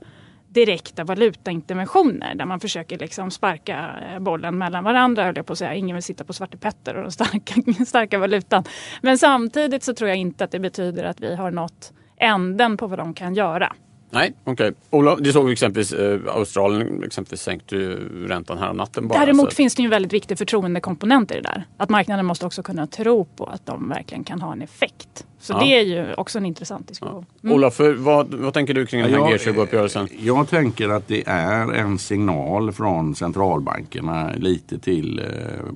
direkta 0.56 1.04
valutainterventioner 1.04 2.36
där 2.36 2.46
man 2.46 2.60
försöker 2.60 2.98
liksom 2.98 3.32
sparka 3.32 3.90
eh, 4.12 4.20
bollen 4.20 4.58
mellan 4.58 4.84
varandra. 4.84 5.24
Höll 5.24 5.36
jag 5.36 5.46
på 5.46 5.54
att 5.54 5.60
säga. 5.60 5.74
Ingen 5.74 5.96
vill 5.96 6.04
sitta 6.04 6.24
på 6.24 6.34
Svarte 6.34 6.58
Petter 6.58 6.96
och 6.96 7.02
den 7.02 7.12
starka, 7.12 7.54
starka 7.86 8.20
valutan. 8.20 8.64
Men 9.02 9.18
samtidigt 9.18 9.84
så 9.84 9.94
tror 9.94 10.10
jag 10.10 10.18
inte 10.18 10.44
att 10.44 10.52
det 10.52 10.60
betyder 10.60 11.04
att 11.04 11.22
vi 11.22 11.36
har 11.36 11.52
nått 11.52 11.94
änden 12.18 12.78
på 12.78 12.88
vad 12.88 13.00
de 13.00 13.14
kan 13.14 13.36
göra. 13.36 13.74
Nej, 14.16 14.34
okej. 14.44 14.74
Okay. 14.90 15.16
det 15.20 15.34
såg 15.34 15.46
vi 15.46 15.52
exempelvis 15.52 15.94
eh, 15.94 16.20
Australien 16.28 17.04
exempelvis 17.04 17.42
sänkte 17.42 17.76
ju 17.76 18.28
räntan 18.28 18.58
här 18.58 18.70
om 18.70 18.78
natten 18.78 19.08
bara. 19.08 19.20
Däremot 19.20 19.50
så. 19.52 19.56
finns 19.56 19.76
det 19.76 19.82
ju 19.82 19.86
en 19.86 19.90
väldigt 19.90 20.14
viktig 20.14 20.38
förtroendekomponent 20.38 21.32
i 21.32 21.34
det 21.34 21.42
där. 21.42 21.66
Att 21.78 21.90
marknaden 21.90 22.26
måste 22.26 22.46
också 22.46 22.64
kunna 22.64 22.88
tro 22.88 23.26
på 23.26 23.46
att 23.46 23.66
de 23.66 23.90
verkligen 23.90 24.24
kan 24.24 24.42
ha 24.42 24.54
en 24.54 24.62
effekt. 24.62 25.26
Så 25.40 25.54
ja. 25.54 25.60
det 25.60 25.66
är 25.66 25.82
ju 25.82 26.14
också 26.14 26.38
en 26.38 26.46
intressant 26.46 26.88
diskussion. 26.88 27.26
Ja. 27.42 27.48
Mm. 27.48 27.56
Olof, 27.56 27.80
vad, 27.98 28.34
vad 28.34 28.54
tänker 28.54 28.74
du 28.74 28.86
kring 28.86 29.02
den 29.02 29.14
här 29.14 29.20
G20-uppgörelsen? 29.20 30.08
Jag 30.20 30.50
tänker 30.50 30.90
att 30.90 31.08
det 31.08 31.24
är 31.28 31.74
en 31.74 31.98
signal 31.98 32.72
från 32.72 33.16
centralbankerna 33.16 34.32
lite 34.36 34.80
till 34.80 35.20
eh, 35.20 35.26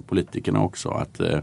politikerna 0.08 0.62
också 0.62 0.90
att 0.90 1.20
eh, 1.20 1.28
Eh, 1.30 1.42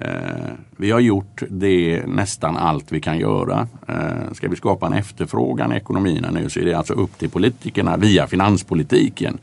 Eh, 0.00 0.52
vi 0.76 0.90
har 0.90 1.00
gjort 1.00 1.42
det 1.48 2.02
nästan 2.06 2.56
allt 2.56 2.92
vi 2.92 3.00
kan 3.00 3.18
göra. 3.18 3.68
Eh, 3.88 4.32
ska 4.32 4.48
vi 4.48 4.56
skapa 4.56 4.86
en 4.86 4.92
efterfrågan 4.92 5.72
i 5.72 5.76
ekonomierna 5.76 6.30
nu 6.30 6.48
så 6.48 6.60
är 6.60 6.64
det 6.64 6.74
alltså 6.74 6.94
upp 6.94 7.18
till 7.18 7.30
politikerna 7.30 7.96
via 7.96 8.26
finanspolitiken 8.26 9.38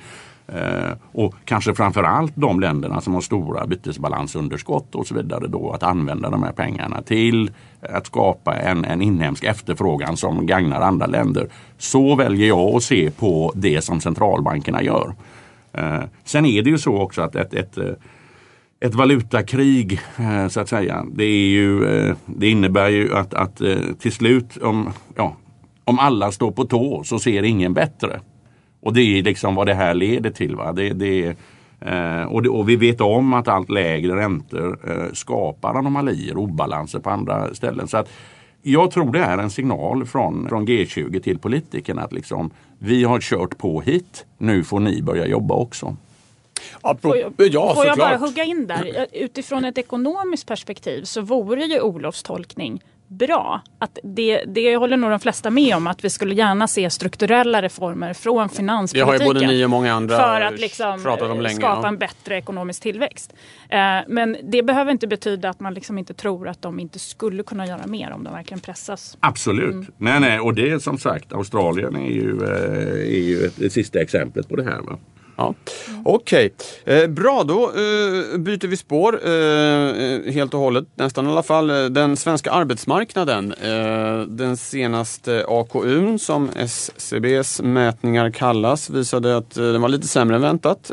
eh, 0.47 0.91
och 1.11 1.35
kanske 1.45 1.73
framförallt 1.73 2.31
de 2.35 2.59
länderna 2.59 3.01
som 3.01 3.13
har 3.13 3.21
stora 3.21 3.67
bytesbalansunderskott 3.67 4.95
och 4.95 5.07
så 5.07 5.15
vidare 5.15 5.47
då 5.47 5.71
att 5.71 5.83
använda 5.83 6.29
de 6.29 6.43
här 6.43 6.51
pengarna 6.51 7.01
till 7.01 7.51
att 7.81 8.05
skapa 8.05 8.55
en, 8.55 8.85
en 8.85 9.01
inhemsk 9.01 9.43
efterfrågan 9.43 10.17
som 10.17 10.45
gagnar 10.45 10.81
andra 10.81 11.05
länder. 11.05 11.49
Så 11.77 12.15
väljer 12.15 12.47
jag 12.47 12.75
att 12.75 12.83
se 12.83 13.11
på 13.11 13.51
det 13.55 13.81
som 13.81 14.01
centralbankerna 14.01 14.83
gör. 14.83 15.15
Sen 16.23 16.45
är 16.45 16.61
det 16.61 16.69
ju 16.69 16.77
så 16.77 16.97
också 17.01 17.21
att 17.21 17.35
ett, 17.35 17.53
ett, 17.53 17.77
ett 18.79 18.95
valutakrig 18.95 19.99
eh, 20.19 20.47
så 20.47 20.59
att 20.59 20.69
säga, 20.69 21.05
det, 21.11 21.23
är 21.23 21.47
ju, 21.47 21.85
eh, 21.85 22.15
det 22.25 22.49
innebär 22.49 22.89
ju 22.89 23.15
att, 23.15 23.33
att 23.33 23.61
eh, 23.61 23.77
till 23.99 24.11
slut 24.11 24.57
om, 24.57 24.89
ja, 25.15 25.35
om 25.83 25.99
alla 25.99 26.31
står 26.31 26.51
på 26.51 26.65
tå 26.65 27.03
så 27.03 27.19
ser 27.19 27.43
ingen 27.43 27.73
bättre. 27.73 28.19
Och 28.81 28.93
det 28.93 29.01
är 29.01 29.23
liksom 29.23 29.55
vad 29.55 29.67
det 29.67 29.73
här 29.73 29.93
leder 29.93 30.29
till. 30.29 30.55
Va? 30.55 30.71
Det, 30.73 30.89
det, 30.89 31.35
och, 32.27 32.43
det, 32.43 32.49
och, 32.49 32.69
vi 32.69 32.75
vet 32.75 33.01
om 33.01 33.33
att 33.33 33.47
allt 33.47 33.69
lägre 33.69 34.15
räntor 34.15 34.79
skapar 35.13 35.75
anomalier 35.75 36.37
och 36.37 36.43
obalanser 36.43 36.99
på 36.99 37.09
andra 37.09 37.53
ställen. 37.53 37.87
Så 37.87 37.97
att 37.97 38.09
jag 38.61 38.91
tror 38.91 39.11
det 39.11 39.19
är 39.19 39.37
en 39.37 39.49
signal 39.49 40.05
från, 40.05 40.49
från 40.49 40.67
G20 40.67 41.19
till 41.19 41.39
politikerna 41.39 42.01
att 42.01 42.13
liksom, 42.13 42.49
vi 42.79 43.03
har 43.03 43.19
kört 43.19 43.57
på 43.57 43.81
hit, 43.81 44.25
nu 44.37 44.63
får 44.63 44.79
ni 44.79 45.01
börja 45.01 45.27
jobba 45.27 45.55
också. 45.55 45.95
Får 47.01 47.17
jag, 47.17 47.33
ja, 47.37 47.75
får 47.75 47.85
jag 47.85 47.97
bara 47.97 48.17
hugga 48.17 48.43
in 48.43 48.67
där? 48.67 49.07
Utifrån 49.11 49.65
ett 49.65 49.77
ekonomiskt 49.77 50.47
perspektiv 50.47 51.03
så 51.03 51.21
vore 51.21 51.65
ju 51.65 51.81
Olofs 51.81 52.23
tolkning 52.23 52.81
bra. 53.07 53.61
Att 53.79 53.99
det, 54.03 54.43
det 54.47 54.75
håller 54.75 54.97
nog 54.97 55.09
de 55.09 55.19
flesta 55.19 55.49
med 55.49 55.75
om 55.75 55.87
att 55.87 56.03
vi 56.03 56.09
skulle 56.09 56.35
gärna 56.35 56.67
se 56.67 56.89
strukturella 56.89 57.61
reformer 57.61 58.13
från 58.13 58.49
finanspolitiken. 58.49 59.17
Det 59.17 59.23
har 59.23 59.33
ju 59.33 59.33
både 59.33 59.47
ni 59.47 59.65
och 59.65 59.69
många 59.69 59.93
andra 59.93 60.17
för 60.17 60.41
att 60.41 60.59
liksom 60.59 61.17
länge, 61.39 61.55
skapa 61.55 61.81
ja. 61.81 61.87
en 61.87 61.97
bättre 61.97 62.37
ekonomisk 62.37 62.81
tillväxt. 62.81 63.33
Eh, 63.69 63.79
men 64.07 64.37
det 64.43 64.63
behöver 64.63 64.91
inte 64.91 65.07
betyda 65.07 65.49
att 65.49 65.59
man 65.59 65.73
liksom 65.73 65.97
inte 65.97 66.13
tror 66.13 66.47
att 66.47 66.61
de 66.61 66.79
inte 66.79 66.99
skulle 66.99 67.43
kunna 67.43 67.67
göra 67.67 67.87
mer 67.87 68.11
om 68.11 68.23
de 68.23 68.33
verkligen 68.33 68.61
pressas. 68.61 69.17
Absolut. 69.19 69.73
Mm. 69.73 69.87
Nej, 69.97 70.19
nej, 70.19 70.39
och 70.39 70.53
det 70.53 70.69
är 70.69 70.79
som 70.79 70.97
sagt 70.97 71.33
Australien 71.33 71.95
är 71.95 72.11
ju, 72.11 72.43
eh, 72.43 73.17
är 73.17 73.23
ju 73.23 73.49
det 73.55 73.69
sista 73.69 73.99
exemplet 73.99 74.49
på 74.49 74.55
det 74.55 74.63
här. 74.63 74.81
Va? 74.81 74.97
Ja. 75.37 75.53
Okej, 76.03 76.53
okay. 76.83 77.01
eh, 77.03 77.07
bra 77.07 77.43
då 77.43 77.63
eh, 77.63 78.37
byter 78.37 78.67
vi 78.67 78.77
spår 78.77 79.19
eh, 79.25 79.31
eh 79.31 80.33
helt 80.33 80.53
och 80.53 80.59
hållet, 80.59 80.85
nästan 80.95 81.27
i 81.27 81.29
alla 81.29 81.43
fall. 81.43 81.69
Eh, 81.69 81.85
den 81.85 82.17
svenska 82.17 82.51
arbetsmarknaden, 82.51 83.53
eh, 83.53 84.19
den 84.27 84.57
senaste 84.57 85.45
AKUn 85.47 86.19
som 86.19 86.49
SCBs 86.55 87.61
mätningar 87.61 88.29
kallas 88.29 88.89
visade 88.89 89.37
att 89.37 89.57
eh, 89.57 89.63
den 89.63 89.81
var 89.81 89.89
lite 89.89 90.07
sämre 90.07 90.35
än 90.35 90.41
väntat. 90.41 90.91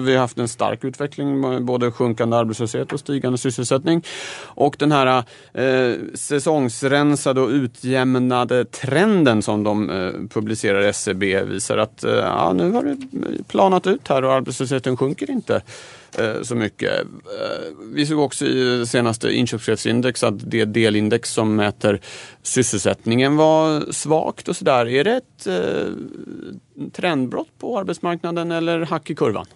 vi 0.00 0.14
har 0.14 0.18
haft 0.18 0.38
en 0.38 0.48
stark 0.48 0.84
utveckling, 0.84 1.66
både 1.66 1.90
sjunkande 1.90 2.36
arbetslöshet 2.36 2.92
och 2.92 3.00
stigande 3.00 3.38
sysselsättning. 3.38 4.04
Och 4.44 4.76
den 4.78 4.92
här 4.92 5.24
säsongsrensade 6.14 7.40
och 7.40 7.48
utjämnade 7.48 8.64
trenden 8.64 9.42
som 9.42 9.64
de 9.64 10.28
publicerar 10.34 10.80
SCB 10.80 11.42
visar 11.42 11.78
att 11.78 12.04
ja, 12.06 12.52
nu 12.52 12.72
har 12.72 12.82
det 12.82 12.96
planat 13.48 13.75
planat 13.80 13.86
ut 13.86 14.08
här 14.08 14.24
och 14.24 14.32
arbetslösheten 14.32 14.96
sjunker 14.96 15.30
inte 15.30 15.62
eh, 16.18 16.42
så 16.42 16.54
mycket. 16.54 17.00
Eh, 17.00 17.72
vi 17.92 18.06
såg 18.06 18.18
också 18.18 18.46
i 18.46 18.86
senaste 18.86 19.30
inköpschefsindex 19.30 20.22
att 20.22 20.50
det 20.50 20.64
delindex 20.64 21.30
som 21.30 21.56
mäter 21.56 22.00
sysselsättningen 22.42 23.36
var 23.36 23.92
svagt 23.92 24.48
och 24.48 24.56
sådär. 24.56 24.86
Är 24.88 25.04
det 25.04 25.16
ett 25.16 25.46
eh, 25.46 25.92
trendbrott 26.92 27.58
på 27.58 27.78
arbetsmarknaden 27.78 28.52
eller 28.52 28.80
hack 28.80 29.10
i 29.10 29.14
kurvan? 29.14 29.46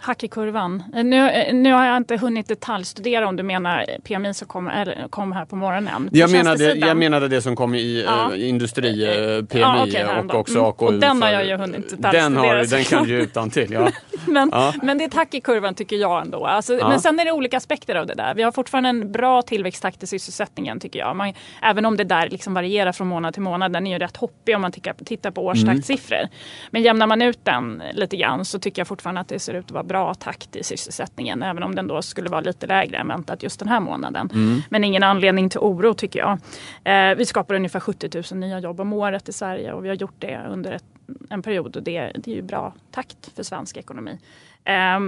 Hack 0.00 0.24
i 0.24 0.28
kurvan. 0.28 0.82
Nu, 0.92 1.52
nu 1.52 1.72
har 1.72 1.86
jag 1.86 1.96
inte 1.96 2.16
hunnit 2.16 2.48
detaljstudera 2.48 3.28
om 3.28 3.36
du 3.36 3.42
menar 3.42 3.86
PMI 4.04 4.34
som 4.34 4.48
kom, 4.48 4.68
eller, 4.68 5.08
kom 5.10 5.32
här 5.32 5.44
på 5.44 5.56
morgonen. 5.56 6.08
På 6.08 6.16
jag, 6.16 6.30
menade, 6.30 6.74
jag 6.74 6.96
menade 6.96 7.28
det 7.28 7.42
som 7.42 7.56
kom 7.56 7.74
i 7.74 8.02
ja. 8.06 8.34
äh, 8.34 8.48
industri 8.48 9.04
äh, 9.04 9.44
PMI 9.44 9.60
ja, 9.60 9.86
okay, 9.86 10.04
och 10.04 10.34
också 10.34 10.64
AKU. 10.64 10.84
Mm. 10.84 10.94
Och 10.94 11.00
den 11.00 11.22
har 11.22 11.30
jag 11.30 11.46
ju 11.46 11.56
hunnit 11.56 11.90
detaljstudera. 11.90 12.22
Den, 12.22 12.36
har, 12.36 12.64
den 12.76 12.84
kan 12.84 13.04
du 13.04 13.10
ju 13.10 13.22
utan 13.22 13.50
till, 13.50 13.72
ja. 13.72 13.88
men, 14.26 14.48
ja. 14.52 14.74
men 14.82 14.98
det 14.98 15.04
är 15.04 15.08
ett 15.08 15.14
hack 15.14 15.34
i 15.34 15.40
kurvan 15.40 15.74
tycker 15.74 15.96
jag 15.96 16.22
ändå. 16.22 16.46
Alltså. 16.46 16.72
Men 16.72 17.00
sen 17.00 17.20
är 17.20 17.24
det 17.24 17.32
olika 17.32 17.56
aspekter 17.56 17.94
av 17.94 18.06
det 18.06 18.14
där. 18.14 18.34
Vi 18.34 18.42
har 18.42 18.52
fortfarande 18.52 18.88
en 18.88 19.12
bra 19.12 19.42
tillväxttakt 19.42 20.02
i 20.02 20.06
sysselsättningen 20.06 20.80
tycker 20.80 20.98
jag. 20.98 21.16
Man, 21.16 21.32
även 21.62 21.86
om 21.86 21.96
det 21.96 22.04
där 22.04 22.28
liksom 22.28 22.54
varierar 22.54 22.92
från 22.92 23.08
månad 23.08 23.34
till 23.34 23.42
månad. 23.42 23.72
Den 23.72 23.86
är 23.86 23.90
ju 23.90 23.98
rätt 23.98 24.16
hoppig 24.16 24.56
om 24.56 24.62
man 24.62 24.72
tittar, 24.72 24.94
tittar 25.04 25.30
på 25.30 25.46
årstaktsiffror. 25.46 26.18
Mm. 26.18 26.30
Men 26.70 26.82
jämnar 26.82 27.06
man 27.06 27.22
ut 27.22 27.44
den 27.44 27.82
lite 27.92 28.16
grann 28.16 28.44
så 28.44 28.58
tycker 28.58 28.80
jag 28.80 28.86
fortfarande 28.88 29.20
att 29.20 29.28
det 29.28 29.38
ser 29.38 29.54
ut 29.54 29.64
att 29.64 29.70
vara 29.70 29.84
bra 29.90 30.14
takt 30.14 30.56
i 30.56 30.62
sysselsättningen. 30.62 31.42
Även 31.42 31.62
om 31.62 31.74
den 31.74 31.86
då 31.86 32.02
skulle 32.02 32.30
vara 32.30 32.40
lite 32.40 32.66
lägre 32.66 32.96
än 32.96 33.08
väntat 33.08 33.42
just 33.42 33.58
den 33.58 33.68
här 33.68 33.80
månaden. 33.80 34.30
Mm. 34.32 34.62
Men 34.70 34.84
ingen 34.84 35.02
anledning 35.02 35.50
till 35.50 35.60
oro 35.60 35.94
tycker 35.94 36.18
jag. 36.18 36.38
Eh, 36.84 37.16
vi 37.16 37.26
skapar 37.26 37.54
ungefär 37.54 37.80
70 37.80 38.22
000 38.34 38.40
nya 38.40 38.58
jobb 38.58 38.80
om 38.80 38.92
året 38.92 39.28
i 39.28 39.32
Sverige 39.32 39.72
och 39.72 39.84
vi 39.84 39.88
har 39.88 39.96
gjort 39.96 40.14
det 40.18 40.40
under 40.50 40.72
ett, 40.72 40.84
en 41.30 41.42
period 41.42 41.76
och 41.76 41.82
det, 41.82 42.12
det 42.14 42.30
är 42.30 42.34
ju 42.34 42.42
bra 42.42 42.74
takt 42.90 43.30
för 43.36 43.42
svensk 43.42 43.76
ekonomi. 43.76 44.18
Eh, 44.64 45.00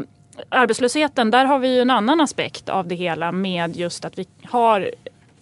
arbetslösheten, 0.49 1.31
där 1.31 1.45
har 1.45 1.59
vi 1.59 1.75
ju 1.75 1.81
en 1.81 1.91
annan 1.91 2.21
aspekt 2.21 2.69
av 2.69 2.89
det 2.89 2.95
hela 2.95 3.33
med 3.33 3.77
just 3.77 4.05
att 4.05 4.19
vi 4.19 4.27
har 4.45 4.91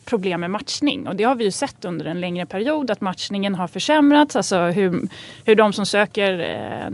problem 0.05 0.41
med 0.41 0.51
matchning. 0.51 1.09
Och 1.09 1.17
det 1.17 1.25
har 1.25 1.35
vi 1.35 1.45
ju 1.45 1.51
sett 1.51 1.85
under 1.85 2.05
en 2.05 2.21
längre 2.21 2.47
period 2.47 2.91
att 2.91 3.01
matchningen 3.01 3.55
har 3.55 3.69
försämrats. 3.69 4.37
Alltså 4.37 4.59
hur, 4.59 5.09
hur 5.45 5.55
de 5.55 5.73
som 5.73 5.87
söker 5.87 6.39
eh, 6.41 6.91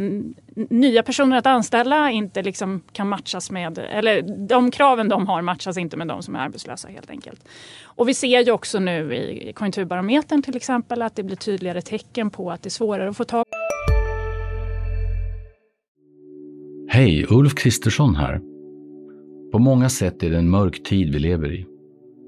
nya 0.70 1.02
personer 1.02 1.36
att 1.36 1.46
anställa 1.46 2.10
inte 2.10 2.42
liksom 2.42 2.82
kan 2.92 3.08
matchas 3.08 3.50
med, 3.50 3.78
eller 3.78 4.22
de 4.48 4.70
kraven 4.70 5.08
de 5.08 5.26
har 5.26 5.42
matchas 5.42 5.78
inte 5.78 5.96
med 5.96 6.08
de 6.08 6.22
som 6.22 6.36
är 6.36 6.40
arbetslösa 6.40 6.88
helt 6.88 7.10
enkelt. 7.10 7.48
Och 7.84 8.08
vi 8.08 8.14
ser 8.14 8.40
ju 8.40 8.52
också 8.52 8.78
nu 8.78 9.14
i 9.14 9.52
konjunkturbarometern 9.52 10.42
till 10.42 10.56
exempel 10.56 11.02
att 11.02 11.16
det 11.16 11.22
blir 11.22 11.36
tydligare 11.36 11.82
tecken 11.82 12.30
på 12.30 12.50
att 12.50 12.62
det 12.62 12.68
är 12.68 12.70
svårare 12.70 13.10
att 13.10 13.16
få 13.16 13.24
tag 13.24 13.44
Hej, 16.88 17.26
Ulf 17.30 17.54
Kristersson 17.54 18.16
här. 18.16 18.40
På 19.52 19.58
många 19.58 19.88
sätt 19.88 20.22
är 20.22 20.30
det 20.30 20.38
en 20.38 20.50
mörk 20.50 20.82
tid 20.82 21.12
vi 21.12 21.18
lever 21.18 21.52
i. 21.52 21.75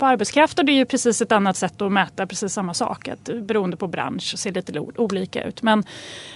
på 0.00 0.06
arbetskraft 0.06 0.58
och 0.58 0.64
det 0.64 0.72
är 0.72 0.76
ju 0.76 0.84
precis 0.84 1.22
ett 1.22 1.32
annat 1.32 1.56
sätt 1.56 1.82
att 1.82 1.92
mäta 1.92 2.26
precis 2.26 2.52
samma 2.52 2.74
sak. 2.74 3.08
Att, 3.08 3.30
beroende 3.42 3.76
på 3.76 3.86
bransch 3.86 4.38
ser 4.38 4.52
lite 4.52 4.80
olika 4.80 5.44
ut. 5.44 5.62
Men, 5.62 5.84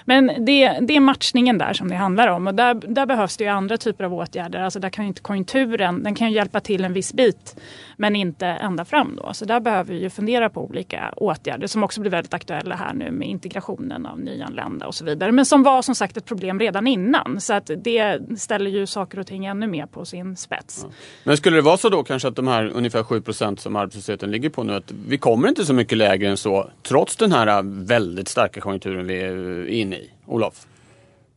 men 0.04 0.26
det, 0.26 0.78
det 0.80 0.96
är 0.96 1.00
matchningen 1.00 1.58
där 1.58 1.72
som 1.72 1.88
det 1.88 1.96
handlar 1.96 2.28
om. 2.28 2.46
Och 2.46 2.54
där, 2.54 2.74
där 2.74 3.06
behövs 3.06 3.36
det 3.36 3.44
ju 3.44 3.50
andra 3.50 3.76
typer 3.76 4.04
av 4.04 4.14
åtgärder. 4.14 4.60
Alltså 4.60 4.80
där 4.80 4.88
kan 4.88 5.04
ju 5.04 5.08
inte 5.08 5.20
konjunkturen, 5.20 6.02
den 6.02 6.14
kan 6.14 6.28
ju 6.28 6.34
hjälpa 6.34 6.60
till 6.60 6.84
en 6.84 6.92
viss 6.92 7.12
bit. 7.12 7.56
Men 7.96 8.16
inte 8.16 8.46
ända 8.46 8.84
fram 8.84 9.16
då. 9.16 9.32
Så 9.32 9.44
där 9.44 9.60
behöver 9.60 9.94
vi 9.94 10.02
ju 10.02 10.10
fundera 10.10 10.50
på 10.50 10.64
olika 10.64 11.14
åtgärder 11.16 11.66
som 11.66 11.84
också 11.84 12.00
blir 12.00 12.10
väldigt 12.10 12.34
aktuella 12.34 12.76
här 12.76 12.94
nu 12.94 13.10
med 13.10 13.28
integrationen 13.28 14.06
av 14.06 14.20
nyanlända 14.20 14.86
och 14.86 14.94
så 14.94 15.04
vidare. 15.04 15.32
Men 15.32 15.46
som 15.46 15.62
var 15.62 15.82
som 15.82 15.94
sagt 15.94 16.16
ett 16.16 16.24
problem 16.24 16.60
redan 16.60 16.86
innan. 16.86 17.40
Så 17.40 17.54
att 17.54 17.70
det 17.76 18.20
ställer 18.38 18.70
ju 18.70 18.86
saker 18.86 19.18
och 19.18 19.26
ting 19.26 19.46
ännu 19.46 19.66
mer 19.66 19.86
på 19.86 20.04
sin 20.04 20.36
spets. 20.36 20.80
Ja. 20.82 20.90
Men 21.24 21.36
skulle 21.36 21.56
det 21.56 21.62
vara 21.62 21.76
så 21.76 21.88
då 21.88 22.02
kanske 22.02 22.28
att 22.28 22.36
de 22.36 22.48
här 22.48 22.70
ungefär 22.74 23.02
7 23.02 23.22
som 23.60 23.76
arbetslösheten 23.76 24.30
ligger 24.30 24.50
på 24.50 24.62
nu, 24.62 24.74
att 24.74 24.92
vi 25.08 25.18
kommer 25.18 25.48
inte 25.48 25.64
så 25.64 25.74
mycket 25.74 25.98
lägre 25.98 26.28
än 26.28 26.36
så 26.36 26.70
trots 26.82 27.16
den 27.16 27.32
här 27.32 27.46
äh, 27.46 27.62
väldigt 27.64 28.28
starka 28.28 28.60
konjunkturen 28.60 29.06
vi 29.06 29.20
är 29.20 29.68
inne 29.68 29.96
i? 29.96 30.10
Olof? 30.26 30.66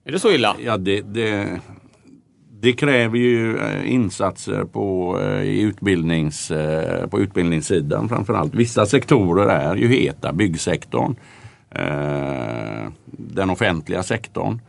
Är 0.06 0.12
det 0.12 0.20
så 0.20 0.32
illa? 0.32 0.56
Ja, 0.64 0.78
det, 0.78 1.02
det, 1.02 1.60
det 2.62 2.74
kräver 2.74 3.18
ju 3.18 3.58
äh, 3.58 3.94
insatser 3.94 4.64
på, 4.64 5.20
äh, 5.22 5.42
i 5.42 5.62
utbildnings, 5.62 6.52
på 7.10 7.20
utbildningssidan 7.20 8.10
framförallt. 8.10 8.56
Vissa 8.56 8.86
sektorer 8.86 9.48
är 9.48 9.76
ju 9.76 9.88
heta, 9.88 10.34
byggsektorn, 10.34 11.16
den 13.12 13.50
offentliga 13.50 14.04
sektorn, 14.04 14.62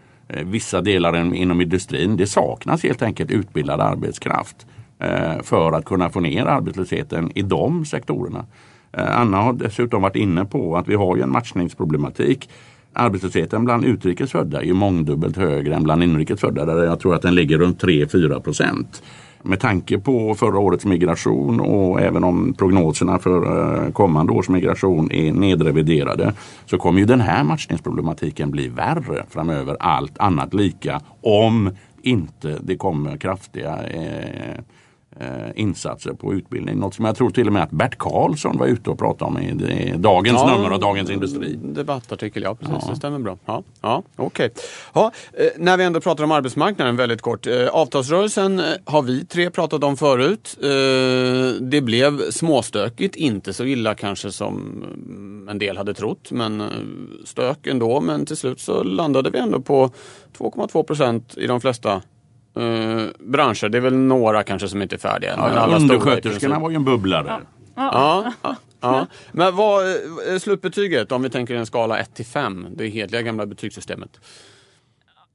vissa 0.45 0.81
delar 0.81 1.35
inom 1.35 1.61
industrin. 1.61 2.17
Det 2.17 2.27
saknas 2.27 2.83
helt 2.83 3.03
enkelt 3.03 3.31
utbildad 3.31 3.81
arbetskraft 3.81 4.67
Eh, 4.99 5.43
för 5.43 5.73
att 5.73 5.85
kunna 5.85 6.11
få 6.11 6.21
ner 6.21 6.47
arbetslösheten 6.47 7.33
i 7.35 7.43
de 7.43 7.85
sektorerna. 7.85 8.47
Eh, 8.93 9.21
Anna 9.21 9.37
har 9.37 9.53
dessutom 9.53 10.03
varit 10.03 10.17
inne 10.17 10.45
på 10.45 10.77
att 10.77 10.89
vi 10.89 10.95
har 10.95 11.17
ju 11.17 11.23
en 11.23 11.33
matchningsproblematik 11.33 12.49
arbetslösheten 12.93 13.65
bland 13.65 13.85
utrikes 13.85 14.33
födda 14.33 14.61
är 14.61 14.65
ju 14.65 14.75
mångdubbelt 14.75 15.37
högre 15.37 15.75
än 15.75 15.83
bland 15.83 16.03
inrikes 16.03 16.41
födda 16.41 16.65
där 16.65 16.85
jag 16.85 17.01
tror 17.01 17.15
att 17.15 17.23
den 17.23 17.35
ligger 17.35 17.59
runt 17.59 17.83
3-4 17.83 18.41
procent. 18.41 19.03
Med 19.43 19.61
tanke 19.61 19.99
på 19.99 20.35
förra 20.35 20.59
årets 20.59 20.85
migration 20.85 21.61
och 21.61 22.01
även 22.01 22.25
om 22.25 22.55
prognoserna 22.55 23.19
för 23.19 23.85
eh, 23.87 23.93
kommande 23.93 24.33
års 24.33 24.49
migration 24.49 25.13
är 25.13 25.33
nedreviderade 25.33 26.35
så 26.67 26.79
kommer 26.79 27.01
ju 27.01 27.07
den 27.07 27.21
här 27.21 27.45
matchningsproblematiken 27.45 28.51
bli 28.51 28.69
värre 28.69 29.25
framöver 29.31 29.77
allt 29.81 30.19
annat 30.19 30.55
lika 30.55 31.01
om 31.21 31.71
inte 32.03 32.59
det 32.63 32.77
kommer 32.77 33.17
kraftiga 33.17 33.79
eh, 33.87 34.61
insatser 35.55 36.13
på 36.13 36.35
utbildning. 36.35 36.79
Något 36.79 36.95
som 36.95 37.05
jag 37.05 37.17
tror 37.17 37.31
till 37.31 37.47
och 37.47 37.53
med 37.53 37.63
att 37.63 37.71
Bert 37.71 37.99
Karlsson 37.99 38.59
var 38.59 38.67
ute 38.67 38.91
och 38.91 38.99
pratade 38.99 39.31
om 39.31 39.39
i, 39.39 39.95
dagens 39.97 40.41
Ja, 40.41 40.57
nummer 40.57 40.71
av 40.71 40.81
Dagens 40.81 41.11
Industri. 41.11 41.59
Debattartikel, 41.63 42.43
ja 42.43 42.55
precis. 42.55 42.77
Ja. 42.83 42.91
Det 42.91 42.97
stämmer 42.97 43.19
bra. 43.19 43.39
Ja, 43.47 43.63
ja, 43.81 44.03
okej. 44.17 44.51
Ja, 44.95 45.13
eh, 45.33 45.47
när 45.57 45.77
vi 45.77 45.85
ändå 45.85 46.01
pratar 46.01 46.25
om 46.25 46.33
arbetsmarknaden 46.33 46.97
väldigt 46.97 47.23
kort. 47.23 47.47
Eh, 47.47 47.69
avtalsrörelsen 47.69 48.59
eh, 48.59 48.65
har 48.85 49.03
vi 49.03 49.25
tre 49.25 49.51
pratat 49.51 49.85
om 49.85 49.97
förut. 49.97 50.59
Eh, 50.63 51.63
det 51.63 51.81
blev 51.81 52.31
småstökigt, 52.31 53.17
inte 53.17 53.53
så 53.53 53.65
illa 53.65 53.95
kanske 53.95 54.33
som 54.33 54.57
mm, 54.57 55.49
en 55.49 55.59
del 55.59 55.77
hade 55.77 55.95
trott. 55.95 56.31
Men 56.31 56.61
eh, 56.61 56.67
stök 57.25 57.67
ändå. 57.67 58.01
Men 58.01 58.27
till 58.27 58.37
slut 58.37 58.61
så 58.61 58.83
landade 58.83 59.31
vi 59.31 59.39
ändå 59.39 59.61
på 59.61 59.91
2,2 60.39 60.83
procent 60.83 61.35
i 61.39 61.47
de 61.47 61.61
flesta 61.61 62.03
eh, 62.59 63.07
branscher. 63.19 63.69
Det 63.69 63.79
är 63.79 63.83
väl 63.83 63.97
några 63.97 64.43
kanske 64.43 64.69
som 64.69 64.83
inte 64.83 64.97
är 64.97 64.99
färdiga. 64.99 65.37
men 65.37 65.55
Ja, 65.55 65.61
alla 65.61 65.77
undersköterskorna 65.77 66.59
var 66.59 66.71
ju 66.71 66.77
en 66.77 66.85
bubblare. 66.85 67.41
Ja, 67.75 68.33
ja, 68.43 68.57
ja. 68.81 69.07
Men 69.33 69.57
vad 69.57 69.87
är 69.87 70.39
slutbetyget 70.39 71.13
om 71.13 71.23
vi 71.23 71.31
tänker 71.31 71.55
en 71.55 71.67
skala 71.67 71.99
1 71.99 72.15
till 72.15 72.27
5? 72.27 72.67
Det 72.77 72.89
hedliga 72.89 73.23
gamla 73.23 73.47
betygssystemet. 73.47 74.21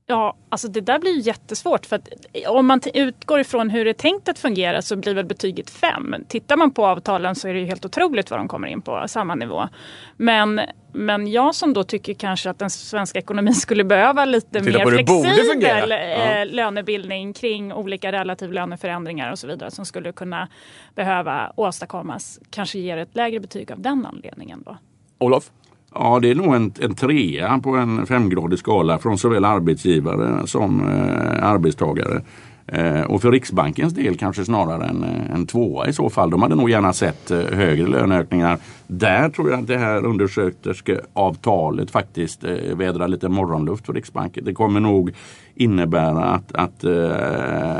Ja, 0.05 0.37
alltså 0.49 0.67
det 0.67 0.81
där 0.81 0.99
blir 0.99 1.11
ju 1.11 1.19
jättesvårt 1.19 1.85
för 1.85 1.95
att 1.95 2.07
om 2.47 2.65
man 2.67 2.81
utgår 2.93 3.39
ifrån 3.39 3.69
hur 3.69 3.85
det 3.85 3.91
är 3.91 3.93
tänkt 3.93 4.29
att 4.29 4.39
fungera 4.39 4.81
så 4.81 4.95
blir 4.95 5.13
väl 5.13 5.25
betyget 5.25 5.69
5. 5.69 6.15
Tittar 6.27 6.57
man 6.57 6.71
på 6.71 6.85
avtalen 6.85 7.35
så 7.35 7.47
är 7.47 7.53
det 7.53 7.59
ju 7.59 7.65
helt 7.65 7.85
otroligt 7.85 8.31
vad 8.31 8.39
de 8.39 8.47
kommer 8.47 8.67
in 8.67 8.81
på, 8.81 9.03
samma 9.07 9.35
nivå. 9.35 9.69
Men, 10.17 10.61
men 10.93 11.27
jag 11.27 11.55
som 11.55 11.73
då 11.73 11.83
tycker 11.83 12.13
kanske 12.13 12.49
att 12.49 12.59
den 12.59 12.69
svenska 12.69 13.19
ekonomin 13.19 13.53
skulle 13.53 13.83
behöva 13.83 14.25
lite 14.25 14.63
mer 14.63 14.85
flexibel. 14.85 15.89
Ja. 15.89 15.95
eh, 15.95 16.45
lönebildning 16.45 17.33
kring 17.33 17.73
olika 17.73 18.11
relativ 18.11 18.51
löneförändringar 18.51 19.31
och 19.31 19.39
så 19.39 19.47
vidare 19.47 19.71
som 19.71 19.85
skulle 19.85 20.11
kunna 20.11 20.47
behöva 20.95 21.53
åstadkommas. 21.55 22.39
Kanske 22.49 22.79
ger 22.79 22.97
ett 22.97 23.15
lägre 23.15 23.39
betyg 23.39 23.71
av 23.71 23.81
den 23.81 24.05
anledningen 24.05 24.63
då. 24.65 24.77
Olof? 25.17 25.51
Ja, 25.93 26.19
det 26.21 26.31
är 26.31 26.35
nog 26.35 26.55
en, 26.55 26.73
en 26.79 26.95
trea 26.95 27.59
på 27.63 27.69
en 27.69 28.05
femgradig 28.05 28.59
skala 28.59 28.99
från 28.99 29.17
såväl 29.17 29.45
arbetsgivare 29.45 30.47
som 30.47 30.89
eh, 30.89 31.43
arbetstagare. 31.43 32.21
Eh, 32.67 33.01
och 33.01 33.21
för 33.21 33.31
Riksbankens 33.31 33.93
del 33.93 34.17
kanske 34.17 34.45
snarare 34.45 34.85
en, 34.85 35.03
en 35.03 35.41
eh, 35.41 35.45
tvåa 35.45 35.87
i 35.87 35.93
så 35.93 36.09
fall. 36.09 36.29
De 36.29 36.41
hade 36.41 36.55
nog 36.55 36.69
gärna 36.69 36.93
sett 36.93 37.31
eh, 37.31 37.39
högre 37.39 37.87
löneökningar. 37.87 38.57
Där 38.87 39.29
tror 39.29 39.49
jag 39.49 39.59
att 39.59 39.67
det 39.67 39.77
här 39.77 40.05
undersköterskeavtalet 40.05 41.91
faktiskt 41.91 42.43
vädrar 42.75 43.07
lite 43.07 43.29
morgonluft 43.29 43.85
för 43.85 43.93
Riksbanken. 43.93 44.45
Det 44.45 44.53
kommer 44.53 44.79
nog 44.79 45.11
innebära 45.55 46.23
att, 46.23 46.55
att 46.55 46.85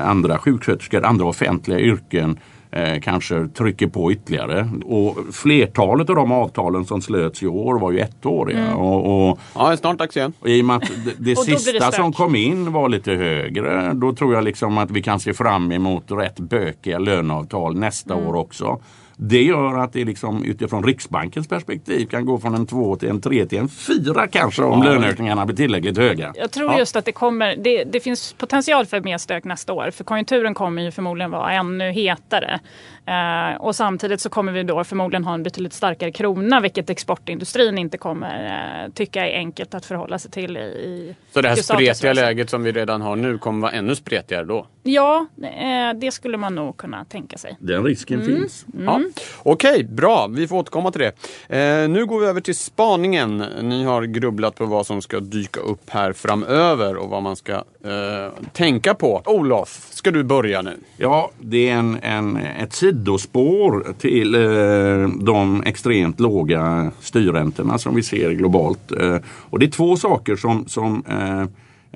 andra 0.04 0.38
sjuksköterskor, 0.38 1.06
andra 1.06 1.26
offentliga 1.26 1.80
yrken 1.80 2.40
eh, 2.76 3.00
kanske 3.02 3.48
trycker 3.48 3.88
på 3.88 4.12
ytterligare. 4.12 4.70
Och 4.86 5.18
flertalet 5.32 6.10
av 6.10 6.16
de 6.16 6.32
avtalen 6.32 6.86
som 6.86 7.02
slöts 7.02 7.44
i 7.44 7.48
år 7.48 7.80
var 7.80 7.92
ju 7.92 8.00
ettåriga. 8.00 8.76
Och, 8.76 9.30
och, 9.30 9.40
Ja, 9.56 9.68
det 9.68 9.74
är 9.74 9.78
snart 9.78 9.98
dags 10.00 10.18
igen. 10.18 10.34
I 10.46 10.62
och 10.62 10.66
med 10.66 10.76
att 10.76 10.82
det, 11.06 11.12
det 11.18 11.24
det 11.30 11.36
sista 11.36 11.72
stök. 11.80 11.94
som 11.96 12.14
kom 12.14 12.36
in 12.36 12.72
var 12.72 12.90
lite 12.90 13.12
högre, 13.12 13.94
då 13.94 14.14
tror 14.14 14.34
jag 14.34 14.44
liksom 14.44 14.78
att 14.78 14.92
vi 14.92 15.02
kan 15.02 15.20
se 15.20 15.34
fram 15.34 15.72
emot 15.72 16.04
rätt 16.08 16.40
bökiga 16.40 17.00
löneavtal 17.00 17.76
nästa 17.76 18.14
Mm. 18.14 18.28
år 18.28 18.36
också. 18.36 18.80
Det 19.18 19.44
gör 19.44 19.78
att 19.78 19.94
det 19.94 20.06
liksom 20.06 20.46
utifrån 20.46 20.84
Riksbankens 20.84 21.48
perspektiv 21.48 22.06
kan 22.06 22.26
gå 22.26 22.38
från 22.40 22.56
en 22.56 22.66
två 22.68 22.96
till 22.96 23.10
en 23.10 23.22
tre 23.22 23.46
till 23.46 23.58
en 23.60 23.70
fyra 23.70 24.28
kanske 24.28 24.64
om 24.64 24.84
löneökningarna 24.84 25.46
blir 25.46 25.56
tillräckligt 25.56 25.98
höga. 25.98 26.34
Jag 26.36 26.52
tror 26.52 26.72
Ja. 26.72 26.80
just 26.80 26.96
att 26.96 27.06
det 27.06 27.12
kommer, 27.12 27.56
det, 27.56 27.84
det 27.84 28.00
finns 28.00 28.34
potential 28.34 28.86
för 28.86 29.02
mer 29.02 29.18
stök 29.18 29.44
nästa 29.44 29.74
år. 29.74 29.92
För 29.92 30.04
konjunkturen 30.04 30.54
kommer 30.54 30.82
ju 30.82 30.92
förmodligen 30.92 31.32
vara 31.32 31.52
ännu 31.52 31.92
hetare. 31.92 32.60
Eh, 33.06 33.62
och 33.62 33.76
samtidigt 33.76 34.22
så 34.22 34.30
kommer 34.30 34.52
vi 34.52 34.64
då 34.64 34.84
förmodligen 34.84 35.24
ha 35.24 35.34
en 35.34 35.44
betydligt 35.44 35.74
starkare 35.74 36.12
krona. 36.12 36.60
Vilket 36.60 36.90
exportindustrin 36.90 37.78
inte 37.78 37.98
kommer 37.98 38.84
eh, 38.86 38.92
tycka 38.94 39.28
är 39.28 39.38
enkelt 39.38 39.74
att 39.74 39.86
förhålla 39.86 40.20
sig 40.20 40.32
till 40.32 40.58
i, 40.58 40.60
i 40.60 41.16
Så 41.34 41.42
det 41.42 41.48
här 41.50 41.56
spretiga 41.56 42.14
läget 42.14 42.50
som 42.50 42.64
vi 42.64 42.72
redan 42.72 43.02
har 43.02 43.16
nu 43.16 43.38
kommer 43.38 43.62
vara 43.62 43.72
ännu 43.72 43.96
spretigare 43.96 44.44
då? 44.46 44.68
Ja, 44.84 45.26
eh, 45.42 46.00
det 46.00 46.12
skulle 46.12 46.38
man 46.38 46.56
nog 46.56 46.78
kunna 46.78 47.06
tänka 47.06 47.38
sig. 47.38 47.58
Den 47.60 47.84
risken 47.84 48.22
Mm. 48.22 48.36
finns. 48.36 48.66
Ja. 48.86 49.02
Okej, 49.44 49.84
bra. 49.84 50.28
Vi 50.28 50.48
får 50.48 50.58
återkomma 50.58 50.92
till 50.92 51.02
det. 51.02 51.14
Eh, 51.58 51.90
nu 51.90 52.06
går 52.06 52.20
vi 52.20 52.26
över 52.26 52.42
till 52.42 52.56
spaningen. 52.56 53.38
Ni 53.62 53.84
har 53.84 54.04
grubblat 54.04 54.56
på 54.56 54.66
vad 54.66 54.88
som 54.88 55.02
ska 55.02 55.20
dyka 55.20 55.60
upp 55.60 55.90
här 55.90 56.14
framöver 56.14 56.96
och 56.96 57.10
vad 57.10 57.24
man 57.24 57.36
ska 57.36 57.54
eh, 57.54 58.44
tänka 58.54 58.94
på. 58.94 59.22
Olof, 59.26 59.88
ska 59.90 60.12
du 60.12 60.24
börja 60.24 60.62
nu? 60.62 60.78
Ja, 60.98 61.32
det 61.40 61.70
är 61.70 61.74
en, 61.74 61.98
en, 62.02 62.38
ett 62.38 62.74
sidospår 62.74 63.94
till 64.00 64.36
eh, 64.36 65.26
de 65.26 65.64
extremt 65.66 66.20
låga 66.20 66.92
styrräntorna 67.00 67.78
som 67.78 67.96
vi 67.96 68.04
ser 68.04 68.32
globalt. 68.32 68.92
Eh, 68.92 69.18
och 69.26 69.60
det 69.60 69.66
är 69.66 69.72
två 69.72 69.96
saker 69.96 70.36
som, 70.36 70.68
som 70.68 71.04
eh, 71.10 71.42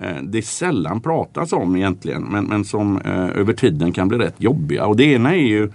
eh, 0.08 0.22
det 0.24 0.42
sällan 0.42 1.02
pratas 1.02 1.54
om 1.54 1.76
egentligen 1.76 2.24
men, 2.24 2.46
men 2.46 2.66
som 2.66 3.02
eh, 3.02 3.40
över 3.40 3.54
tiden 3.54 3.92
kan 3.92 4.08
bli 4.08 4.18
rätt 4.18 4.36
jobbiga. 4.38 4.86
Och 4.86 4.98
det 4.98 5.04
ena 5.04 5.32
är 5.36 5.48
ju 5.48 5.72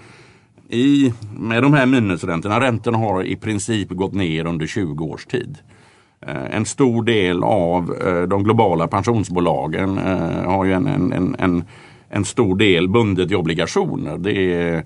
i, 0.73 1.13
med 1.39 1.63
de 1.63 1.75
här 1.75 1.87
minusräntorna, 1.87 2.61
räntorna 2.61 2.99
har 2.99 3.25
i 3.25 3.37
princip 3.37 3.89
gått 3.89 4.15
ner 4.15 4.47
under 4.47 4.67
20 4.67 5.05
års 5.05 5.27
tid. 5.27 5.59
Eh, 6.27 6.57
en 6.57 6.67
stor 6.67 7.05
del 7.05 7.43
av 7.45 7.95
eh, 8.07 8.23
de 8.23 8.45
globala 8.45 8.89
pensionsbolagen 8.89 9.99
eh, 9.99 10.51
har 10.51 10.65
ju 10.65 10.73
en, 10.73 10.87
en, 10.87 11.13
en, 11.13 11.37
en, 11.39 11.65
en 12.09 12.25
stor 12.25 12.57
del 12.57 12.89
bundet 12.89 13.31
i 13.31 13.35
obligationer. 13.35 14.19
Det 14.19 14.53
är 14.53 14.85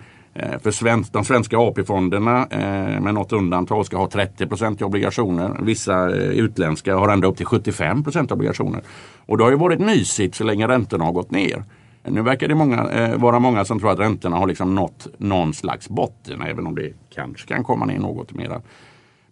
för 0.63 0.71
svensk, 0.71 1.13
de 1.13 1.25
svenska 1.25 1.59
AP-fonderna 1.59 2.47
med 3.01 3.15
något 3.15 3.33
undantag 3.33 3.87
ska 3.87 3.97
ha 3.97 4.11
30 4.11 4.49
i 4.81 4.85
obligationer. 4.85 5.57
Vissa 5.63 6.09
utländska 6.11 6.97
har 6.97 7.09
ända 7.09 7.29
upp 7.29 7.37
till 7.37 7.47
75 7.47 8.05
i 8.15 8.33
obligationer. 8.33 8.83
Och 9.27 9.39
det 9.39 9.45
har 9.45 9.51
ju 9.51 9.57
varit 9.57 9.81
mysigt 9.81 10.35
så 10.35 10.45
länge 10.45 10.69
räntorna 10.69 11.05
har 11.05 11.13
gått 11.13 11.31
ner. 11.31 11.65
Nu 12.09 12.23
verkar 12.23 12.49
det 12.49 12.55
många, 12.55 12.91
eh, 12.91 13.17
vara 13.19 13.39
många 13.39 13.65
som 13.65 13.81
tror 13.81 13.91
att 13.91 13.99
räntorna 13.99 14.37
har 14.37 14.47
liksom 14.47 14.75
nått 14.75 15.07
någon 15.19 15.55
slags 15.55 15.89
botten 15.89 16.43
även 16.43 16.67
om 16.67 16.75
det 16.75 16.93
kanske 17.15 17.49
kan 17.49 17.65
komma 17.65 17.85
ner 17.85 17.99
något 17.99 18.35
mera. 18.35 18.63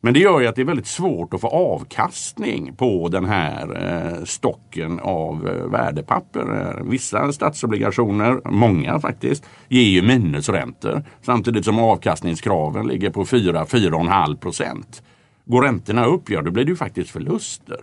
Men 0.04 0.14
det 0.14 0.20
gör 0.20 0.40
ju 0.40 0.46
att 0.46 0.56
det 0.56 0.62
är 0.62 0.66
väldigt 0.66 0.86
svårt 0.86 1.34
att 1.34 1.40
få 1.40 1.48
avkastning 1.48 2.74
på 2.76 3.08
den 3.08 3.24
här 3.24 3.86
eh, 3.86 4.24
stocken 4.24 5.00
av 5.00 5.48
eh, 5.48 5.70
värdepapper. 5.70 6.60
Eh, 6.60 6.84
vissa 6.84 7.32
statsobligationer, 7.32 8.40
många 8.44 9.00
faktiskt, 9.00 9.44
ger 9.68 9.82
ju 9.82 10.02
minusräntor 10.02 11.02
samtidigt 11.22 11.64
som 11.64 11.78
avkastningskraven 11.78 12.86
ligger 12.86 13.10
på 13.10 13.24
4-4,5 13.24 14.36
procent. 14.36 15.02
Går 15.44 15.62
räntorna 15.62 16.04
upp, 16.04 16.30
ja 16.30 16.42
då 16.42 16.50
blir 16.50 16.64
det 16.64 16.70
ju 16.70 16.76
faktiskt 16.76 17.10
förluster. 17.10 17.80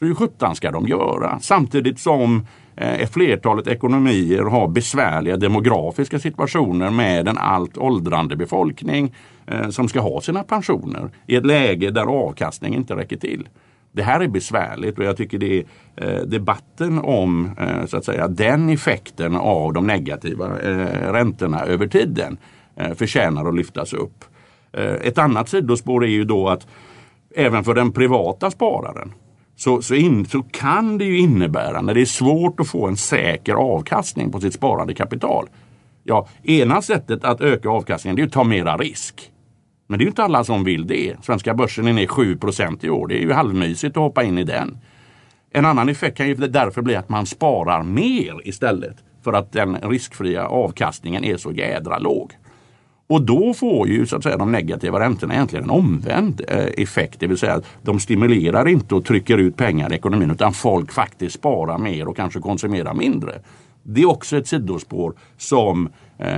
Så 0.00 0.06
hur 0.06 0.14
sjutton 0.14 0.54
ska 0.56 0.70
de 0.70 0.86
göra? 0.86 1.38
Samtidigt 1.40 1.98
som 1.98 2.46
eh, 2.76 3.08
flertalet 3.08 3.66
ekonomier 3.66 4.42
har 4.42 4.68
besvärliga 4.68 5.36
demografiska 5.36 6.18
situationer 6.18 6.90
med 6.90 7.28
en 7.28 7.38
allt 7.38 7.78
åldrande 7.78 8.36
befolkning 8.36 9.14
eh, 9.46 9.68
som 9.68 9.88
ska 9.88 10.00
ha 10.00 10.20
sina 10.20 10.42
pensioner 10.42 11.10
i 11.26 11.36
ett 11.36 11.46
läge 11.46 11.90
där 11.90 12.06
avkastning 12.06 12.74
inte 12.74 12.96
räcker 12.96 13.16
till. 13.16 13.48
Det 13.92 14.02
här 14.02 14.20
är 14.20 14.28
besvärligt 14.28 14.98
och 14.98 15.04
jag 15.04 15.16
tycker 15.16 15.38
det 15.38 15.58
är 15.58 15.64
eh, 15.96 16.22
debatten 16.22 16.98
om 16.98 17.50
eh, 17.58 17.86
så 17.86 17.96
att 17.96 18.04
säga, 18.04 18.28
den 18.28 18.68
effekten 18.68 19.36
av 19.36 19.72
de 19.72 19.86
negativa 19.86 20.60
eh, 20.60 21.12
räntorna 21.12 21.60
över 21.60 21.86
tiden 21.86 22.38
eh, 22.76 22.94
förtjänar 22.94 23.48
att 23.48 23.54
lyftas 23.54 23.92
upp. 23.92 24.24
Eh, 24.72 24.94
ett 24.94 25.18
annat 25.18 25.48
sidospår 25.48 26.04
är 26.04 26.08
ju 26.08 26.24
då 26.24 26.48
att 26.48 26.66
även 27.36 27.64
för 27.64 27.74
den 27.74 27.92
privata 27.92 28.50
spararen 28.50 29.12
så, 29.60 29.82
så, 29.82 29.94
in, 29.94 30.26
så 30.26 30.42
kan 30.42 30.98
det 30.98 31.04
ju 31.04 31.18
innebära 31.18 31.82
när 31.82 31.94
det 31.94 32.00
är 32.00 32.04
svårt 32.04 32.60
att 32.60 32.68
få 32.68 32.86
en 32.86 32.96
säker 32.96 33.54
avkastning 33.54 34.32
på 34.32 34.40
sitt 34.40 34.54
sparade 34.54 34.94
kapital. 34.94 35.48
Ja, 36.04 36.28
ena 36.42 36.82
sättet 36.82 37.24
att 37.24 37.40
öka 37.40 37.68
avkastningen 37.68 38.16
det 38.16 38.22
är 38.22 38.26
att 38.26 38.32
ta 38.32 38.44
mera 38.44 38.76
risk. 38.76 39.30
Men 39.86 39.98
det 39.98 40.02
är 40.02 40.04
ju 40.06 40.10
inte 40.10 40.24
alla 40.24 40.44
som 40.44 40.64
vill 40.64 40.86
det. 40.86 41.16
Svenska 41.22 41.54
börsen 41.54 41.86
är 41.86 41.92
ner 41.92 42.06
7% 42.06 42.84
i 42.84 42.90
år. 42.90 43.06
Det 43.06 43.14
är 43.14 43.22
ju 43.22 43.32
halvmysigt 43.32 43.96
att 43.96 44.02
hoppa 44.02 44.22
in 44.22 44.38
i 44.38 44.44
den. 44.44 44.78
En 45.50 45.64
annan 45.64 45.88
effekt 45.88 46.16
kan 46.16 46.28
ju 46.28 46.34
därför 46.34 46.82
bli 46.82 46.96
att 46.96 47.08
man 47.08 47.26
sparar 47.26 47.82
mer 47.82 48.48
istället 48.48 48.96
för 49.24 49.32
att 49.32 49.52
den 49.52 49.76
riskfria 49.76 50.46
avkastningen 50.46 51.24
är 51.24 51.36
så 51.36 51.52
jädra 51.52 51.98
låg. 51.98 52.32
Och 53.10 53.22
då 53.22 53.54
får 53.54 53.88
ju 53.88 54.06
så 54.06 54.16
att 54.16 54.22
säga 54.22 54.36
de 54.36 54.52
negativa 54.52 55.00
räntorna 55.00 55.34
egentligen 55.34 55.64
en 55.64 55.70
omvänd 55.70 56.40
eh, 56.48 56.58
effekt. 56.58 57.20
Det 57.20 57.26
vill 57.26 57.38
säga 57.38 57.54
att 57.54 57.64
de 57.82 58.00
stimulerar 58.00 58.68
inte 58.68 58.94
och 58.94 59.04
trycker 59.04 59.38
ut 59.38 59.56
pengar 59.56 59.92
i 59.92 59.94
ekonomin 59.94 60.30
utan 60.30 60.52
folk 60.52 60.92
faktiskt 60.92 61.34
sparar 61.34 61.78
mer 61.78 62.08
och 62.08 62.16
kanske 62.16 62.40
konsumerar 62.40 62.94
mindre. 62.94 63.32
Det 63.82 64.00
är 64.02 64.08
också 64.08 64.36
ett 64.36 64.46
sidospår 64.46 65.14
som 65.36 65.88
eh, 66.18 66.28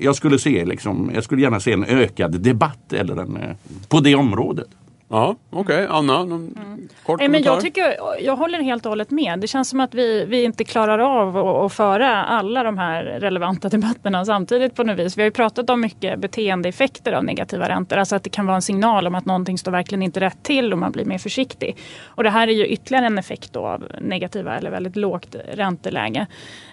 jag 0.00 0.16
skulle 0.16 0.38
se 0.38 0.64
liksom, 0.64 1.10
jag 1.14 1.24
skulle 1.24 1.42
gärna 1.42 1.60
se 1.60 1.72
en 1.72 1.84
ökad 1.84 2.40
debatt 2.40 2.92
eller 2.92 3.16
en, 3.16 3.36
eh, 3.36 3.56
på 3.88 4.00
det 4.00 4.14
området. 4.14 4.68
Ja, 5.10 5.36
okej. 5.50 5.86
Anna, 5.90 6.24
någon 6.24 6.54
Mm. 6.56 6.88
kort 7.06 7.20
Nej, 7.20 7.28
men 7.28 7.42
jag, 7.42 7.60
tycker, 7.60 7.96
jag 8.20 8.36
håller 8.36 8.58
helt 8.62 8.86
och 8.86 8.90
hållet 8.90 9.10
med. 9.10 9.40
Det 9.40 9.46
känns 9.46 9.68
som 9.68 9.80
att 9.80 9.94
vi, 9.94 10.24
vi 10.24 10.42
inte 10.44 10.64
klarar 10.64 10.98
av 10.98 11.36
att, 11.36 11.44
att 11.64 11.72
föra 11.72 12.24
alla 12.24 12.62
de 12.62 12.78
här 12.78 13.04
relevanta 13.04 13.68
debatterna 13.68 14.24
samtidigt 14.24 14.74
på 14.74 14.84
något 14.84 14.98
vis. 14.98 15.16
Vi 15.18 15.22
har 15.22 15.24
ju 15.24 15.30
pratat 15.30 15.70
om 15.70 15.80
mycket 15.80 16.18
beteendeeffekter 16.18 17.12
av 17.12 17.24
negativa 17.24 17.68
räntor. 17.68 17.96
Alltså 17.96 18.16
att 18.16 18.24
det 18.24 18.30
kan 18.30 18.46
vara 18.46 18.56
en 18.56 18.62
signal 18.62 19.06
om 19.06 19.14
att 19.14 19.24
någonting 19.24 19.58
står 19.58 19.72
verkligen 19.72 20.02
inte 20.02 20.20
rätt 20.20 20.42
till 20.42 20.72
och 20.72 20.78
man 20.78 20.92
blir 20.92 21.04
mer 21.04 21.18
försiktig. 21.18 21.76
Och 22.04 22.22
det 22.22 22.30
här 22.30 22.48
är 22.48 22.52
ju 22.52 22.66
ytterligare 22.66 23.06
en 23.06 23.18
effekt 23.18 23.56
av 23.56 23.84
negativa 24.00 24.56
eller 24.56 24.70
väldigt 24.70 24.96
lågt 24.96 25.36
ränteläge. 25.52 26.26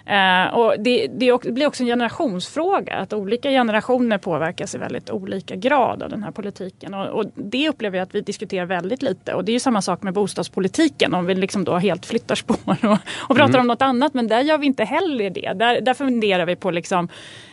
Eh, 0.06 0.54
och 0.54 0.74
det, 0.78 1.06
det 1.06 1.52
blir 1.52 1.66
också 1.66 1.82
en 1.82 1.86
generationsfråga. 1.86 2.94
Att 2.94 3.12
olika 3.12 3.50
generationer 3.50 4.18
påverkas 4.18 4.74
i 4.74 4.78
väldigt 4.78 5.10
olika 5.10 5.56
grad 5.56 6.02
av 6.02 6.10
den 6.10 6.22
här 6.22 6.30
politiken. 6.30 6.94
Och, 6.94 7.06
och 7.06 7.24
det 7.34 7.68
upplever 7.68 7.98
jag 7.98 8.02
att 8.02 8.14
vi 8.14 8.22
diskuterar 8.26 8.66
väldigt 8.66 9.02
lite. 9.02 9.34
Och 9.34 9.44
det 9.44 9.50
är 9.50 9.54
ju 9.54 9.60
samma 9.60 9.82
sak 9.82 10.02
med 10.02 10.14
bostadspolitiken. 10.14 11.14
Om 11.14 11.26
vi 11.26 11.34
liksom 11.34 11.64
då 11.64 11.76
helt 11.76 12.06
flyttar 12.06 12.34
spår 12.34 12.76
och, 12.82 12.98
och 13.16 13.36
pratar 13.36 13.58
om 13.58 13.66
något 13.66 13.82
annat. 13.82 14.14
Men 14.14 14.26
där 14.26 14.40
gör 14.40 14.58
vi 14.58 14.66
inte 14.66 14.84
heller 14.84 15.30
det. 15.30 15.52
Där, 15.52 15.80
där 15.80 15.94
funderar 15.94 16.46
vi 16.46 16.56
på 16.56 16.70
liksom 16.70 17.08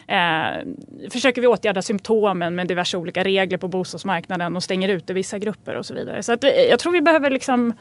Eh, 0.07 0.63
försöker 1.09 1.41
vi 1.41 1.47
åtgärda 1.47 1.81
symptomen 1.81 2.55
med 2.55 2.67
diverse 2.67 2.97
olika 2.97 3.23
regler 3.23 3.57
på 3.57 3.67
bostadsmarknaden 3.67 4.55
och 4.55 4.63
stänger 4.63 4.89
ute 4.89 5.13
vissa 5.13 5.39
grupper 5.39 5.75
och 5.75 5.86
så 5.86 5.93
vidare. 5.93 6.23
Så 6.23 6.33
att, 6.33 6.43
eh, 6.43 6.49
jag 6.49 6.79
tror 6.79 6.93
vi 6.93 7.01
behöver 7.01 7.29
liksom 7.29 7.73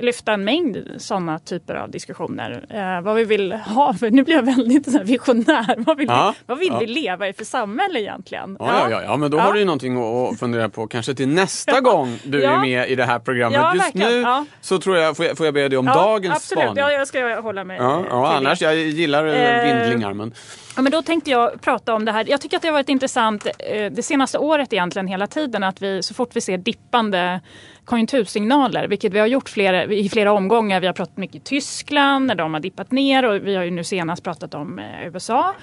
lyfta 0.00 0.32
en 0.32 0.44
mängd 0.44 0.78
sådana 0.98 1.38
typer 1.38 1.74
av 1.74 1.90
diskussioner. 1.90 2.66
Eh, 2.70 3.04
vad 3.04 3.16
vi 3.16 3.24
vill 3.24 3.52
ha, 3.52 3.94
för 3.94 4.10
nu 4.10 4.24
blir 4.24 4.34
jag 4.34 4.42
väldigt 4.42 4.92
så 4.92 5.02
visionär. 5.02 5.74
Vad 5.78 5.96
vill, 5.96 6.08
Ja, 6.08 6.34
vi, 6.38 6.44
vad 6.46 6.58
vill 6.58 6.68
ja. 6.72 6.78
vi 6.78 6.86
leva 6.86 7.28
i 7.28 7.32
för 7.32 7.44
samhälle 7.44 8.00
egentligen? 8.00 8.56
Ja, 8.58 8.66
ja, 8.66 8.90
ja, 8.90 9.02
ja, 9.02 9.16
men 9.16 9.30
då 9.30 9.38
har 9.38 9.52
du 9.52 9.58
ju 9.58 9.64
någonting 9.64 9.96
att 9.98 10.38
fundera 10.38 10.68
på 10.68 10.86
kanske 10.86 11.14
till 11.14 11.28
nästa 11.28 11.80
gång 11.90 12.18
du 12.24 12.44
är 12.44 12.58
med 12.58 12.90
i 12.90 12.94
det 12.94 13.04
här 13.04 13.18
programmet. 13.18 13.60
Just 13.74 13.86
verkligen. 13.86 14.22
nu 14.22 14.46
så 14.60 14.78
tror 14.78 14.96
jag, 14.96 15.16
får 15.16 15.26
jag, 15.26 15.36
får 15.36 15.46
jag 15.46 15.54
be 15.54 15.68
dig 15.68 15.78
om 15.78 15.86
dagens 15.86 16.36
absolut. 16.36 16.62
spaning. 16.62 16.82
Ja, 16.82 16.92
jag 16.92 17.08
ska 17.08 17.40
hålla 17.40 17.64
mig 17.64 17.76
Ja, 17.76 18.04
ja, 18.10 18.34
annars, 18.34 18.62
jag 18.62 18.76
gillar 18.76 19.26
eh, 19.26 19.50
Eh, 19.50 19.64
vindlingar. 19.64 20.12
Men... 20.12 20.34
Ja, 20.76 20.82
men 20.82 20.92
då 20.92 21.02
tänkte 21.02 21.30
jag 21.30 21.60
prata 21.60 21.94
om 21.94 22.04
det 22.04 22.12
här. 22.12 22.24
Jag 22.28 22.40
tycker 22.40 22.56
att 22.56 22.62
det 22.62 22.68
har 22.68 22.72
varit 22.72 22.88
intressant 22.88 23.46
eh, 23.46 23.92
det 23.92 24.02
senaste 24.02 24.38
året 24.38 24.72
egentligen 24.72 25.06
hela 25.06 25.26
tiden 25.26 25.64
att 25.64 25.82
vi 25.82 26.02
så 26.02 26.14
fort 26.14 26.36
vi 26.36 26.40
ser 26.40 26.58
dippande 26.58 27.40
konjunktursignaler, 27.90 28.88
vilket 28.88 29.12
vi 29.12 29.18
har 29.18 29.26
gjort 29.26 29.48
flera, 29.48 29.84
i 29.84 30.08
flera 30.08 30.32
omgångar. 30.32 30.80
Vi 30.80 30.86
har 30.86 30.94
pratat 30.94 31.16
mycket 31.16 31.36
i 31.36 31.40
Tyskland 31.40 32.26
när 32.26 32.34
de 32.34 32.54
har 32.54 32.60
dippat 32.60 32.92
ner 32.92 33.24
och 33.24 33.46
vi 33.46 33.56
har 33.56 33.64
ju 33.64 33.70
nu 33.70 33.84
senast 33.84 34.24
pratat 34.24 34.54
om 34.54 34.78
eh, 34.78 35.06
USA. 35.06 35.54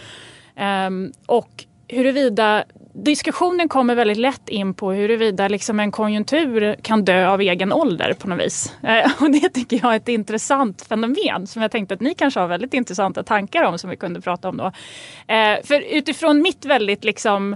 Um, 0.87 1.11
och 1.25 1.65
huruvida 1.87 2.63
diskussionen 2.93 3.69
kommer 3.69 3.95
väldigt 3.95 4.17
lätt 4.17 4.49
in 4.49 4.73
på 4.73 4.91
huruvida 4.91 5.47
liksom 5.47 5.79
en 5.79 5.91
konjunktur 5.91 6.75
kan 6.81 7.05
dö 7.05 7.27
av 7.27 7.41
egen 7.41 7.73
ålder 7.73 8.13
på 8.13 8.27
något 8.27 8.45
vis. 8.45 8.73
Eh, 8.83 9.11
och 9.21 9.31
det 9.31 9.49
tycker 9.49 9.79
jag 9.83 9.93
är 9.93 9.97
ett 9.97 10.07
intressant 10.07 10.81
fenomen 10.81 11.47
som 11.47 11.61
jag 11.61 11.71
tänkte 11.71 11.93
att 11.93 12.01
ni 12.01 12.13
kanske 12.13 12.39
har 12.39 12.47
väldigt 12.47 12.73
intressanta 12.73 13.23
tankar 13.23 13.63
om 13.63 13.77
som 13.77 13.89
vi 13.89 13.97
kunde 13.97 14.21
prata 14.21 14.49
om 14.49 14.57
då. 14.57 14.71
Eh, 15.33 15.63
för 15.63 15.95
utifrån 15.95 16.41
mitt 16.41 16.65
väldigt 16.65 17.03
liksom 17.03 17.55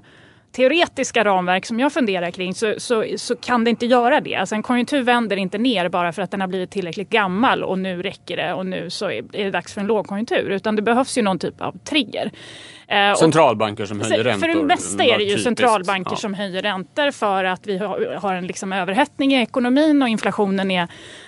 teoretiska 0.52 1.24
ramverk 1.26 1.66
som 1.66 1.80
jag 1.80 1.94
funderar 1.94 2.32
kring 2.32 2.54
så, 2.54 2.74
så, 2.78 3.06
så 3.18 3.36
kan 3.36 3.64
det 3.64 3.70
inte 3.70 3.86
göra 3.86 4.22
det. 4.22 4.36
Alltså 4.36 4.56
en 4.56 4.64
konjunktur 4.64 5.02
vänder 5.04 5.38
inte 5.38 5.58
ner 5.58 5.90
bara 5.90 6.12
för 6.12 6.22
att 6.22 6.32
den 6.32 6.42
har 6.42 6.48
blivit 6.48 6.72
tillräckligt 6.72 7.10
gammal 7.10 7.64
och 7.64 7.80
nu 7.80 8.02
räcker 8.02 8.38
det 8.38 8.54
och 8.54 8.66
nu 8.66 8.90
så 8.90 9.06
är 9.06 9.36
är 9.36 9.44
det 9.46 9.52
dags 9.52 9.74
för 9.74 9.82
en 9.82 9.88
lågkonjunktur. 9.88 10.50
Utan 10.50 10.76
det 10.76 10.82
behövs 10.82 11.18
ju 11.18 11.22
någon 11.22 11.40
typ 11.40 11.62
av 11.62 11.78
trigger. 11.78 12.32
Eh, 12.92 13.16
Centralbanker 13.16 13.86
som 13.86 14.02
höjer 14.02 14.18
för 14.18 14.24
räntor. 14.24 14.48
det 14.48 14.64
mesta 14.64 15.04
är 15.04 15.18
det 15.18 15.24
ju 15.24 15.38
centralbanker 15.38 16.12
Ja. 16.12 16.16
som 16.18 16.34
höjer 16.34 16.62
räntor 16.62 17.12
för 17.12 17.44
att 17.44 17.68
vi 17.68 17.78
har, 17.78 18.16
har 18.22 18.34
en 18.34 18.48
liksom 18.48 18.74
överhettning 18.74 19.34
i 19.34 19.42
ekonomin 19.42 20.02
och 20.02 20.10
inflationen 20.10 20.72
är 20.72 20.88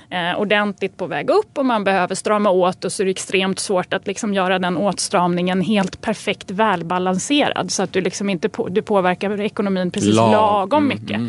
eh, 0.10 0.39
ordentligt 0.39 0.97
på 0.97 1.06
väg 1.08 1.30
upp 1.30 1.58
och 1.58 1.65
man 1.65 1.84
behöver 1.84 2.15
strama 2.15 2.49
åt 2.49 2.86
och 2.86 2.91
så 2.91 3.04
är 3.04 3.06
det 3.06 3.12
extremt 3.12 3.60
svårt 3.60 3.93
att 3.93 4.08
liksom 4.08 4.34
göra 4.34 4.60
den 4.60 4.78
åtstramningen 4.78 5.62
helt 5.62 6.02
perfekt 6.02 6.52
välbalanserad 6.52 7.71
så 7.71 7.84
att 7.84 7.93
du 7.93 8.02
liksom 8.02 8.30
inte 8.30 8.49
på, 8.49 8.67
du 8.67 8.82
påverkar 8.82 9.41
ekonomin 9.41 9.91
precis 9.91 10.15
Lag- 10.15 10.32
lagom 10.32 10.84
mm, 10.91 10.97
mycket. 11.02 11.19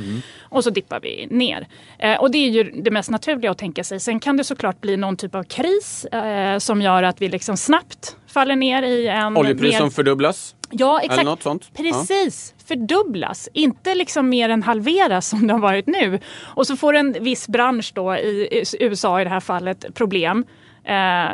Och 0.55 0.65
så 0.65 0.71
dippar 0.71 1.01
vi 1.01 1.27
ner. 1.31 1.67
Eh, 1.99 2.21
och 2.21 2.31
det 2.31 2.39
är 2.39 2.51
ju 2.51 2.63
det 2.65 2.91
mest 2.91 3.11
naturliga 3.11 3.51
att 3.51 3.59
tänka 3.59 3.85
sig. 3.85 4.01
Sen 4.01 4.21
kan 4.21 4.37
det 4.37 4.45
såklart 4.45 4.81
bli 4.81 4.97
någon 4.97 5.17
typ 5.17 5.35
av 5.35 5.43
kris 5.43 6.05
eh, 6.05 6.59
som 6.59 6.83
gör 6.83 7.03
att 7.03 7.23
vi 7.23 7.29
liksom 7.29 7.57
snabbt 7.57 8.17
faller 8.27 8.57
ner 8.57 8.83
i 8.83 9.09
en... 9.09 9.37
Oljepris 9.37 9.73
mer- 9.73 9.79
som 9.79 9.91
fördubblas. 9.91 10.55
Ja, 10.71 11.01
exakt. 11.01 11.43
Sånt. 11.43 11.71
Ja. 11.77 11.83
Precis, 11.83 12.55
fördubblas. 12.67 13.49
Inte 13.53 13.95
liksom 13.95 14.29
mer 14.29 14.49
än 14.49 14.63
halveras 14.63 15.29
som 15.29 15.47
det 15.47 15.53
har 15.53 15.61
varit 15.61 15.87
nu. 15.87 16.19
Och 16.43 16.67
så 16.67 16.77
får 16.77 16.95
en 16.95 17.13
viss 17.21 17.49
bransch 17.49 17.93
då 17.95 18.17
i 18.17 18.49
i 18.63 18.65
USA 18.81 19.21
i 19.21 19.25
det 19.25 19.31
här 19.31 19.41
fallet 19.41 19.95
problem. 19.95 20.45
Eh, 20.85 21.29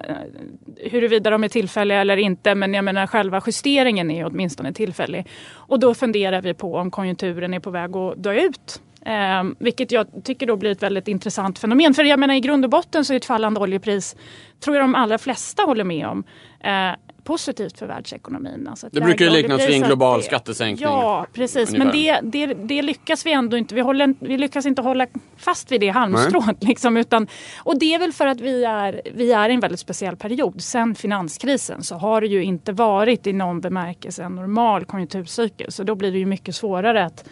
huruvida 0.91 1.31
de 1.31 1.45
är 1.45 1.49
tillfälliga 1.49 2.01
eller 2.01 2.17
inte 2.17 2.55
men 2.55 2.75
jag 2.75 2.85
menar 2.85 3.07
själva 3.07 3.43
justeringen 3.47 4.11
är 4.11 4.27
åtminstone 4.27 4.73
tillfällig. 4.73 5.27
Och 5.53 5.81
då 5.81 5.95
funderar 5.95 6.43
vi 6.43 6.55
på 6.55 6.75
om 6.75 6.91
konjunkturen 6.91 7.55
är 7.55 7.61
på 7.61 7.71
väg 7.71 7.97
att 7.97 8.23
dö 8.23 8.33
ut. 8.33 8.81
Eh, 9.07 9.45
vilket 9.59 9.93
jag 9.93 10.07
tycker 10.25 10.47
då 10.47 10.57
blir 10.57 10.71
ett 10.71 10.83
väldigt 10.83 11.09
intressant 11.09 11.59
fenomen. 11.59 11.95
För 11.95 12.05
jag 12.05 12.19
menar 12.19 12.35
i 12.35 12.41
grund 12.41 12.65
och 12.65 12.71
botten 12.71 13.05
så 13.05 13.13
är 13.13 13.17
ett 13.17 13.25
fallande 13.25 13.61
oljepris, 13.61 14.17
tror 14.61 14.77
jag 14.77 14.85
de 14.85 14.95
allra 14.95 15.19
flesta 15.19 15.63
håller 15.63 15.85
med 15.85 16.07
om, 16.07 16.25
eh, 16.61 16.93
positivt 17.25 17.79
för 17.79 17.87
världsekonomin. 17.87 18.69
Alltså 18.71 18.89
Det 18.93 19.01
brukar 19.01 19.25
ju 19.25 19.31
liknas 19.31 19.69
vid 19.69 19.83
en 19.83 19.89
global 19.89 20.19
det- 20.21 20.25
skattesänkning. 20.27 20.89
Ja, 20.89 21.27
precis. 21.33 21.71
Men 21.73 21.81
det, 21.81 21.93
ungefär. 21.93 22.23
det, 22.23 22.47
det 22.55 22.83
lyckas 22.83 23.27
vi 23.27 23.33
ändå 23.33 23.57
inte. 23.57 23.75
Vi, 23.75 23.81
håller, 23.81 24.15
vi 24.21 24.39
lyckas 24.39 24.67
inte 24.67 24.83
hålla 24.83 25.07
fast 25.37 25.73
vid 25.73 25.81
det 25.81 25.89
halmstrået. 25.89 26.65
Liksom, 26.65 26.97
utan, 26.97 27.27
och 27.59 27.79
det 27.79 27.95
är 27.95 27.99
väl 27.99 28.13
för 28.13 28.27
att 28.27 28.41
vi 28.41 28.65
är, 28.65 29.03
vi 29.15 29.33
är 29.33 29.49
i 29.49 29.55
en 29.55 29.61
väldigt 29.61 29.81
speciell 29.81 30.17
period. 30.17 30.63
Sen 30.63 30.95
finanskrisen 30.95 31.83
så 31.83 31.95
har 31.95 32.21
det 32.21 32.27
ju 32.27 32.45
inte 32.45 32.73
varit 32.73 33.27
i 33.27 33.33
någon 33.33 33.61
bemärkelse 33.61 34.23
en 34.23 34.35
normal 34.35 34.85
konjunkturcykel. 34.85 35.73
Så 35.73 35.83
då 35.83 35.95
blir 35.95 36.13
det 36.13 36.19
ju 36.19 36.27
mycket 36.27 36.55
svårare 36.55 37.05
att 37.05 37.25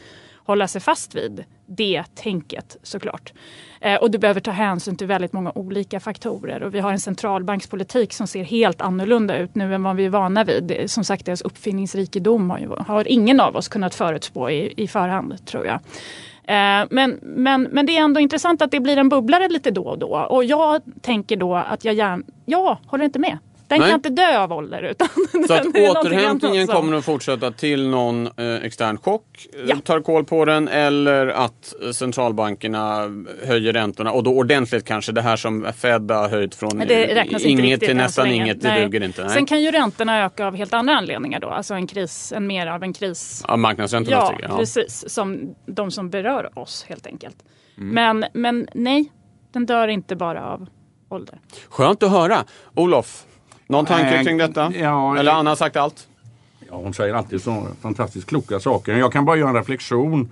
hålla 0.48 0.68
sig 0.68 0.80
fast 0.80 1.14
vid 1.14 1.44
det 1.66 2.04
tänket 2.14 2.76
såklart. 2.82 3.32
Eh, 3.80 3.94
och 3.96 4.10
du 4.10 4.18
behöver 4.18 4.40
ta 4.40 4.50
hänsyn 4.50 4.96
till 4.96 5.06
väldigt 5.06 5.32
många 5.32 5.52
olika 5.54 6.00
faktorer. 6.00 6.62
Och 6.62 6.74
vi 6.74 6.80
har 6.80 6.92
en 6.92 7.00
centralbankspolitik 7.00 8.12
som 8.12 8.26
ser 8.26 8.44
helt 8.44 8.80
annorlunda 8.80 9.38
ut 9.38 9.54
nu 9.54 9.74
än 9.74 9.82
vad 9.82 9.96
vi 9.96 10.04
är 10.04 10.10
vana 10.10 10.44
vid. 10.44 10.82
Som 10.86 11.04
sagt, 11.04 11.26
deras 11.26 11.42
uppfinningsrikedom 11.42 12.50
har, 12.50 12.58
ju, 12.58 12.68
har 12.68 13.08
ingen 13.08 13.40
av 13.40 13.56
oss 13.56 13.68
kunnat 13.68 13.94
förutspå 13.94 14.50
i, 14.50 14.74
i 14.76 14.88
förhand, 14.88 15.46
tror 15.46 15.66
jag. 15.66 15.74
Eh, 16.44 16.86
Men, 16.90 17.18
men, 17.22 17.62
men 17.62 17.86
det 17.86 17.96
är 17.96 18.02
ändå 18.02 18.20
intressant 18.20 18.62
att 18.62 18.70
det 18.70 18.80
blir 18.80 18.96
en 18.96 19.08
bubblare 19.08 19.48
lite 19.48 19.70
då 19.70 19.82
och 19.82 19.98
då. 19.98 20.26
Och 20.30 20.44
jag 20.44 20.82
tänker 21.00 21.36
då 21.36 21.54
att 21.54 21.84
jag 21.84 21.94
gärna, 21.94 22.22
ja, 22.46 22.78
håller 22.86 23.04
inte 23.04 23.18
med. 23.18 23.38
Den 23.68 23.78
Nej. 23.80 23.88
kan 23.88 23.94
inte 23.98 24.08
dö 24.10 24.38
av 24.38 24.52
ålder. 24.52 24.82
Utan 24.82 25.08
Så 25.46 25.54
att 25.54 25.66
återhämtningen 25.66 26.66
som- 26.66 26.76
kommer 26.76 26.96
att 26.96 27.04
fortsätta 27.04 27.50
till 27.50 27.88
någon 27.88 28.26
eh, 28.26 28.54
extern 28.62 28.98
chock 28.98 29.46
eh, 29.54 29.60
Ja. 29.68 29.76
tar 29.84 30.00
koll 30.00 30.24
på 30.24 30.44
den 30.44 30.68
eller 30.68 31.26
att 31.26 31.74
eh, 31.84 31.90
centralbankerna 31.90 33.06
höjer 33.46 33.72
räntorna 33.72 34.12
och 34.12 34.22
då 34.22 34.36
ordentligt 34.36 34.84
kanske 34.84 35.12
det 35.12 35.22
här 35.22 35.36
som 35.36 35.66
Fed 35.76 36.10
har 36.10 36.28
höjt 36.28 36.54
från 36.54 36.82
inget 37.42 37.80
till 37.80 37.96
nästan 37.96 38.26
inget, 38.30 38.60
det 38.60 38.68
Nej. 38.68 38.82
duger 38.84 39.02
inte. 39.02 39.22
Nej. 39.22 39.30
Sen 39.30 39.46
kan 39.46 39.62
ju 39.62 39.70
räntorna 39.70 40.24
öka 40.24 40.46
av 40.46 40.56
helt 40.56 40.74
andra 40.74 40.94
anledningar 40.94 41.40
då. 41.40 41.48
Alltså 41.48 41.74
en 41.74 41.86
kris, 41.86 42.32
en 42.36 42.46
mer 42.46 42.66
av 42.66 42.82
en 42.82 42.92
kris. 42.92 43.44
Ja, 43.48 43.56
marknadsräntorna 43.56 44.16
Ja, 44.16 44.26
stiger. 44.26 44.48
Ja. 44.48 44.56
precis. 44.56 45.04
Som 45.08 45.54
de 45.66 45.90
som 45.90 46.10
berör 46.10 46.58
oss 46.58 46.84
helt 46.88 47.06
enkelt. 47.06 47.36
Mm. 47.78 47.94
Men, 47.94 48.24
men 48.42 48.68
nej, 48.74 49.12
den 49.52 49.66
dör 49.66 49.88
inte 49.88 50.16
bara 50.16 50.44
av 50.46 50.66
ålder. 51.10 51.38
Skönt 51.68 52.02
att 52.02 52.10
höra. 52.10 52.44
Olof, 52.74 53.24
någon 53.68 53.86
tanke 53.86 54.24
kring 54.24 54.38
detta? 54.38 54.72
ja, 54.80 55.16
Eller 55.18 55.32
Anna 55.32 55.50
har 55.50 55.56
sagt 55.56 55.76
allt? 55.76 56.08
Ja, 56.70 56.76
hon 56.76 56.94
säger 56.94 57.14
alltid 57.14 57.42
så 57.42 57.66
fantastiskt 57.80 58.28
kloka 58.28 58.60
saker. 58.60 58.96
Jag 58.96 59.12
kan 59.12 59.24
bara 59.24 59.36
göra 59.36 59.48
en 59.48 59.54
reflektion 59.54 60.30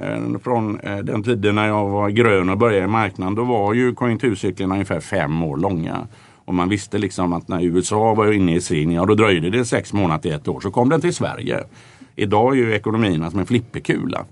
eh, 0.00 0.38
från 0.44 0.80
eh, 0.80 0.98
den 0.98 1.22
tiden 1.22 1.54
när 1.54 1.66
jag 1.66 1.88
var 1.88 2.10
grön 2.10 2.48
och 2.48 2.58
började 2.58 2.84
i 2.84 2.88
marknaden. 2.88 3.34
Då 3.34 3.44
var 3.44 3.74
ju 3.74 3.94
konjunkturcyklerna 3.94 4.74
ungefär 4.74 5.00
fem 5.00 5.42
år 5.42 5.56
långa. 5.56 6.06
Och 6.44 6.54
man 6.54 6.68
visste 6.68 6.98
liksom 6.98 7.32
att 7.32 7.48
när 7.48 7.62
USA 7.62 8.14
var 8.14 8.32
inne 8.32 8.54
i 8.54 8.60
sin, 8.60 8.92
ja 8.92 9.06
då 9.06 9.14
dröjde 9.14 9.50
det 9.50 9.64
sex 9.64 9.92
månader 9.92 10.22
till 10.22 10.32
ett 10.32 10.48
år. 10.48 10.60
Så 10.60 10.70
kom 10.70 10.88
den 10.88 11.00
till 11.00 11.14
Sverige. 11.14 11.64
Idag 12.16 12.52
är 12.52 12.56
ju 12.56 12.74
ekonomierna 12.74 13.30
som 13.30 13.40
en 13.40 13.46
flipperkula. 13.46 14.24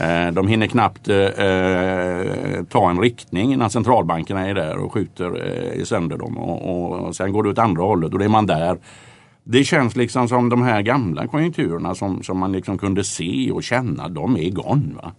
Eh, 0.00 0.32
de 0.32 0.48
hinner 0.48 0.66
knappt 0.66 1.08
eh, 1.08 1.16
eh 1.16 2.64
ta 2.68 2.90
en 2.90 3.00
riktning 3.00 3.52
innan 3.52 3.70
centralbankerna 3.70 4.48
är 4.48 4.54
där 4.54 4.76
och 4.76 4.92
skjuter 4.92 5.46
eh, 5.76 5.84
sönder 5.84 6.16
dem. 6.16 6.38
Och, 6.38 6.70
och, 6.70 7.06
och 7.06 7.16
sen 7.16 7.32
går 7.32 7.42
det 7.42 7.48
åt 7.48 7.58
andra 7.58 7.82
hållet 7.82 8.12
och 8.12 8.18
då 8.18 8.24
är 8.24 8.28
man 8.28 8.46
där. 8.46 8.78
Det 9.44 9.64
känns 9.64 9.96
liksom 9.96 10.28
som 10.28 10.48
de 10.48 10.62
här 10.62 10.82
gamla 10.82 11.26
konjunkturerna 11.26 11.94
som, 11.94 12.22
som 12.22 12.38
man 12.38 12.52
liksom 12.52 12.78
kunde 12.78 13.04
se 13.04 13.50
och 13.50 13.62
känna, 13.62 14.08
de 14.08 14.36
är 14.36 14.50
gone. 14.50 14.94
Va? 14.94 15.12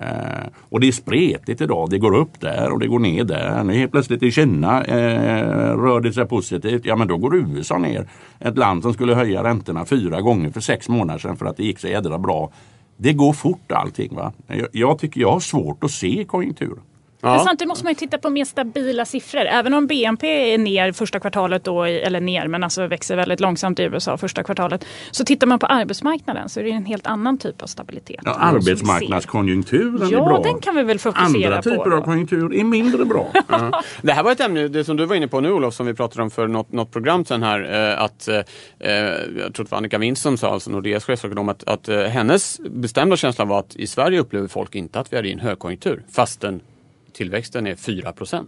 Eh, 0.00 0.48
och 0.68 0.80
det 0.80 0.88
är 0.88 0.92
spretigt 0.92 1.60
idag. 1.60 1.90
Det 1.90 1.98
går 1.98 2.14
upp 2.14 2.40
där 2.40 2.72
och 2.72 2.78
det 2.78 2.86
går 2.86 2.98
ner 2.98 3.24
där. 3.24 3.64
Nu 3.64 3.72
helt 3.72 3.92
plötsligt 3.92 4.22
i 4.22 4.30
Kina 4.30 4.84
eh, 4.84 5.76
rör 5.76 6.00
det 6.00 6.12
sig 6.12 6.26
positivt. 6.26 6.84
Ja 6.84 6.96
men 6.96 7.08
då 7.08 7.16
går 7.16 7.36
USA 7.36 7.78
ner. 7.78 8.08
Ett 8.38 8.58
land 8.58 8.82
som 8.82 8.92
skulle 8.92 9.14
höja 9.14 9.44
räntorna 9.44 9.84
fyra 9.84 10.20
gånger 10.20 10.50
för 10.50 10.60
sex 10.60 10.88
månader 10.88 11.18
sedan 11.18 11.36
för 11.36 11.46
att 11.46 11.56
det 11.56 11.64
gick 11.64 11.78
så 11.78 11.88
jädra 11.88 12.18
bra. 12.18 12.50
Det 13.00 13.12
går 13.12 13.32
fort 13.32 13.72
allting. 13.72 14.14
Va? 14.14 14.32
Jag, 14.46 14.68
jag 14.72 14.98
tycker 14.98 15.20
jag 15.20 15.30
har 15.30 15.40
svårt 15.40 15.84
att 15.84 15.90
se 15.90 16.24
konjunkturen. 16.24 16.82
Ja. 17.20 17.34
Men 17.34 17.44
samtidigt 17.44 17.68
måste 17.68 17.84
man 17.84 17.90
ju 17.90 17.94
titta 17.94 18.18
på 18.18 18.30
mer 18.30 18.44
stabila 18.44 19.04
siffror. 19.04 19.40
Även 19.40 19.74
om 19.74 19.86
BNP 19.86 20.54
är 20.54 20.58
ner 20.58 20.92
första 20.92 21.20
kvartalet 21.20 21.64
då, 21.64 21.84
eller 21.84 22.20
ner 22.20 22.48
men 22.48 22.64
alltså 22.64 22.86
växer 22.86 23.16
väldigt 23.16 23.40
långsamt 23.40 23.78
i 23.78 23.82
USA 23.82 24.16
första 24.16 24.42
kvartalet. 24.42 24.84
Så 25.10 25.24
tittar 25.24 25.46
man 25.46 25.58
på 25.58 25.66
arbetsmarknaden 25.66 26.48
så 26.48 26.60
är 26.60 26.64
det 26.64 26.70
en 26.70 26.84
helt 26.84 27.06
annan 27.06 27.38
typ 27.38 27.62
av 27.62 27.66
stabilitet. 27.66 28.20
Ja, 28.24 28.34
arbetsmarknadskonjunkturen 28.34 30.08
ja, 30.10 30.18
är 30.18 30.24
bra. 30.24 30.42
den 30.42 30.60
kan 30.60 30.76
vi 30.76 30.82
väl 30.82 30.98
fokusera 30.98 31.46
Andra 31.46 31.62
typer 31.62 31.90
på. 31.90 31.96
av 31.96 32.02
konjunktur 32.02 32.54
är 32.54 32.64
mindre 32.64 33.04
bra. 33.04 33.32
Ja. 33.48 33.82
Det 34.02 34.12
här 34.12 34.22
var 34.22 34.32
ett 34.32 34.40
ämne, 34.40 34.68
det 34.68 34.84
som 34.84 34.96
du 34.96 35.06
var 35.06 35.16
inne 35.16 35.28
på 35.28 35.40
nu 35.40 35.52
Olof, 35.52 35.74
som 35.74 35.86
vi 35.86 35.94
pratade 35.94 36.22
om 36.22 36.30
för 36.30 36.46
något, 36.46 36.72
något 36.72 36.92
program 36.92 37.24
sen 37.24 37.42
här. 37.42 37.90
Eh, 37.92 38.02
att, 38.02 38.28
eh, 38.28 38.90
jag 39.38 39.54
tror 39.54 39.64
det 39.64 39.70
var 39.70 39.78
Annika 39.78 39.98
Winst 39.98 40.22
som 40.22 40.36
sa, 40.36 40.52
alltså 40.52 40.70
Nordeas 40.70 41.04
chefsekonom, 41.04 41.48
att, 41.48 41.68
att 41.68 41.88
eh, 41.88 42.00
hennes 42.00 42.60
bestämda 42.70 43.16
känsla 43.16 43.44
var 43.44 43.58
att 43.58 43.76
i 43.76 43.86
Sverige 43.86 44.20
upplever 44.20 44.48
folk 44.48 44.74
inte 44.74 45.00
att 45.00 45.12
vi 45.12 45.16
är 45.16 45.26
i 45.26 45.32
en 45.32 45.40
högkonjunktur 45.40 46.02
fastän 46.12 46.60
tillväxten 47.18 47.66
är 47.66 47.74
4% 47.74 48.46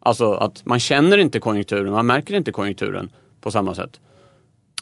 Alltså 0.00 0.32
att 0.32 0.64
man 0.66 0.80
känner 0.80 1.18
inte 1.18 1.40
konjunkturen, 1.40 1.92
man 1.92 2.06
märker 2.06 2.34
inte 2.34 2.52
konjunkturen 2.52 3.10
på 3.40 3.50
samma 3.50 3.74
sätt. 3.74 4.00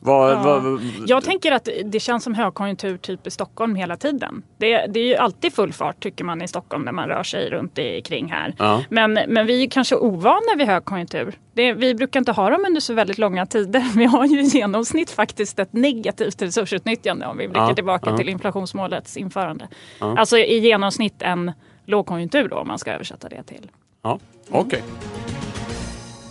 Vad, 0.01 0.33
Ja. 0.33 0.43
vad, 0.61 0.81
Jag 1.07 1.25
tänker 1.25 1.53
att 1.53 1.69
det 1.85 2.01
känns 2.01 2.25
som 2.25 2.35
högkonjunktur 2.35 2.97
typ 2.97 3.27
i 3.27 3.31
Stockholm 3.31 3.75
hela 3.75 3.97
tiden. 3.97 4.43
Det, 4.59 4.87
det 4.87 5.01
är 5.01 5.05
ju 5.05 5.17
alltid 5.17 5.53
full 5.53 5.73
fart 5.73 6.03
tycker 6.03 6.25
man 6.25 6.43
i 6.43 6.49
Stockholm 6.49 6.83
när 6.85 6.93
man 6.93 7.09
rör 7.09 7.23
sig 7.23 7.51
runt 7.51 7.79
i, 7.79 8.03
kring 8.03 8.33
här. 8.33 8.55
Ja. 8.59 8.85
Men, 8.91 9.13
men 9.29 9.47
vi 9.47 9.63
är 9.65 9.71
kanske 9.71 9.97
ovana 9.97 10.55
vid 10.57 10.67
högkonjunktur. 10.67 11.35
Det, 11.55 11.73
vi 11.73 11.95
brukar 11.95 12.21
inte 12.21 12.33
ha 12.33 12.51
dem 12.51 12.65
under 12.67 12.81
så 12.81 12.95
väldigt 12.95 13.19
långa 13.19 13.47
tider. 13.47 13.85
Vi 13.97 14.05
har 14.05 14.27
ju 14.27 14.41
i 14.41 14.45
genomsnitt 14.45 15.11
faktiskt 15.11 15.59
ett 15.59 15.73
negativt 15.73 16.43
resursutnyttjande 16.43 17.27
om 17.27 17.39
vi 17.39 17.49
blickar 17.49 17.69
Ja, 17.69 17.75
tillbaka 17.75 18.17
till 18.17 18.29
inflationsmålets 18.29 19.17
införande. 19.17 19.69
Alltså 19.99 20.39
i 20.39 20.59
genomsnitt 20.59 21.23
en 21.23 21.53
lågkonjunktur 21.87 22.49
då 22.49 22.57
om 22.57 22.69
man 22.69 22.79
ska 22.79 22.93
översätta 22.93 23.29
det 23.29 23.43
till. 23.43 23.71
Ja, 24.03 24.19
okej. 24.51 24.83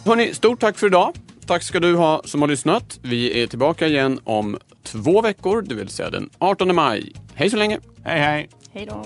Hörni, 0.05 0.33
stort 0.33 0.59
tack 0.59 0.77
för 0.77 0.87
idag. 0.87 1.13
Tack 1.45 1.63
ska 1.63 1.79
du 1.79 1.95
ha 1.95 2.21
som 2.25 2.41
har 2.41 2.47
lyssnat. 2.49 2.99
Vi 3.01 3.43
är 3.43 3.47
tillbaka 3.47 3.87
igen 3.87 4.19
om 4.23 4.57
två 4.83 5.21
veckor, 5.21 5.61
det 5.61 5.75
vill 5.75 5.89
säga 5.89 6.09
den 6.09 6.29
18 6.37 6.75
maj. 6.75 7.13
Hej 7.33 7.49
så 7.49 7.57
länge! 7.57 7.79
Hej 8.03 8.19
hej! 8.19 8.49
Hej 8.71 8.85
då! 8.85 9.05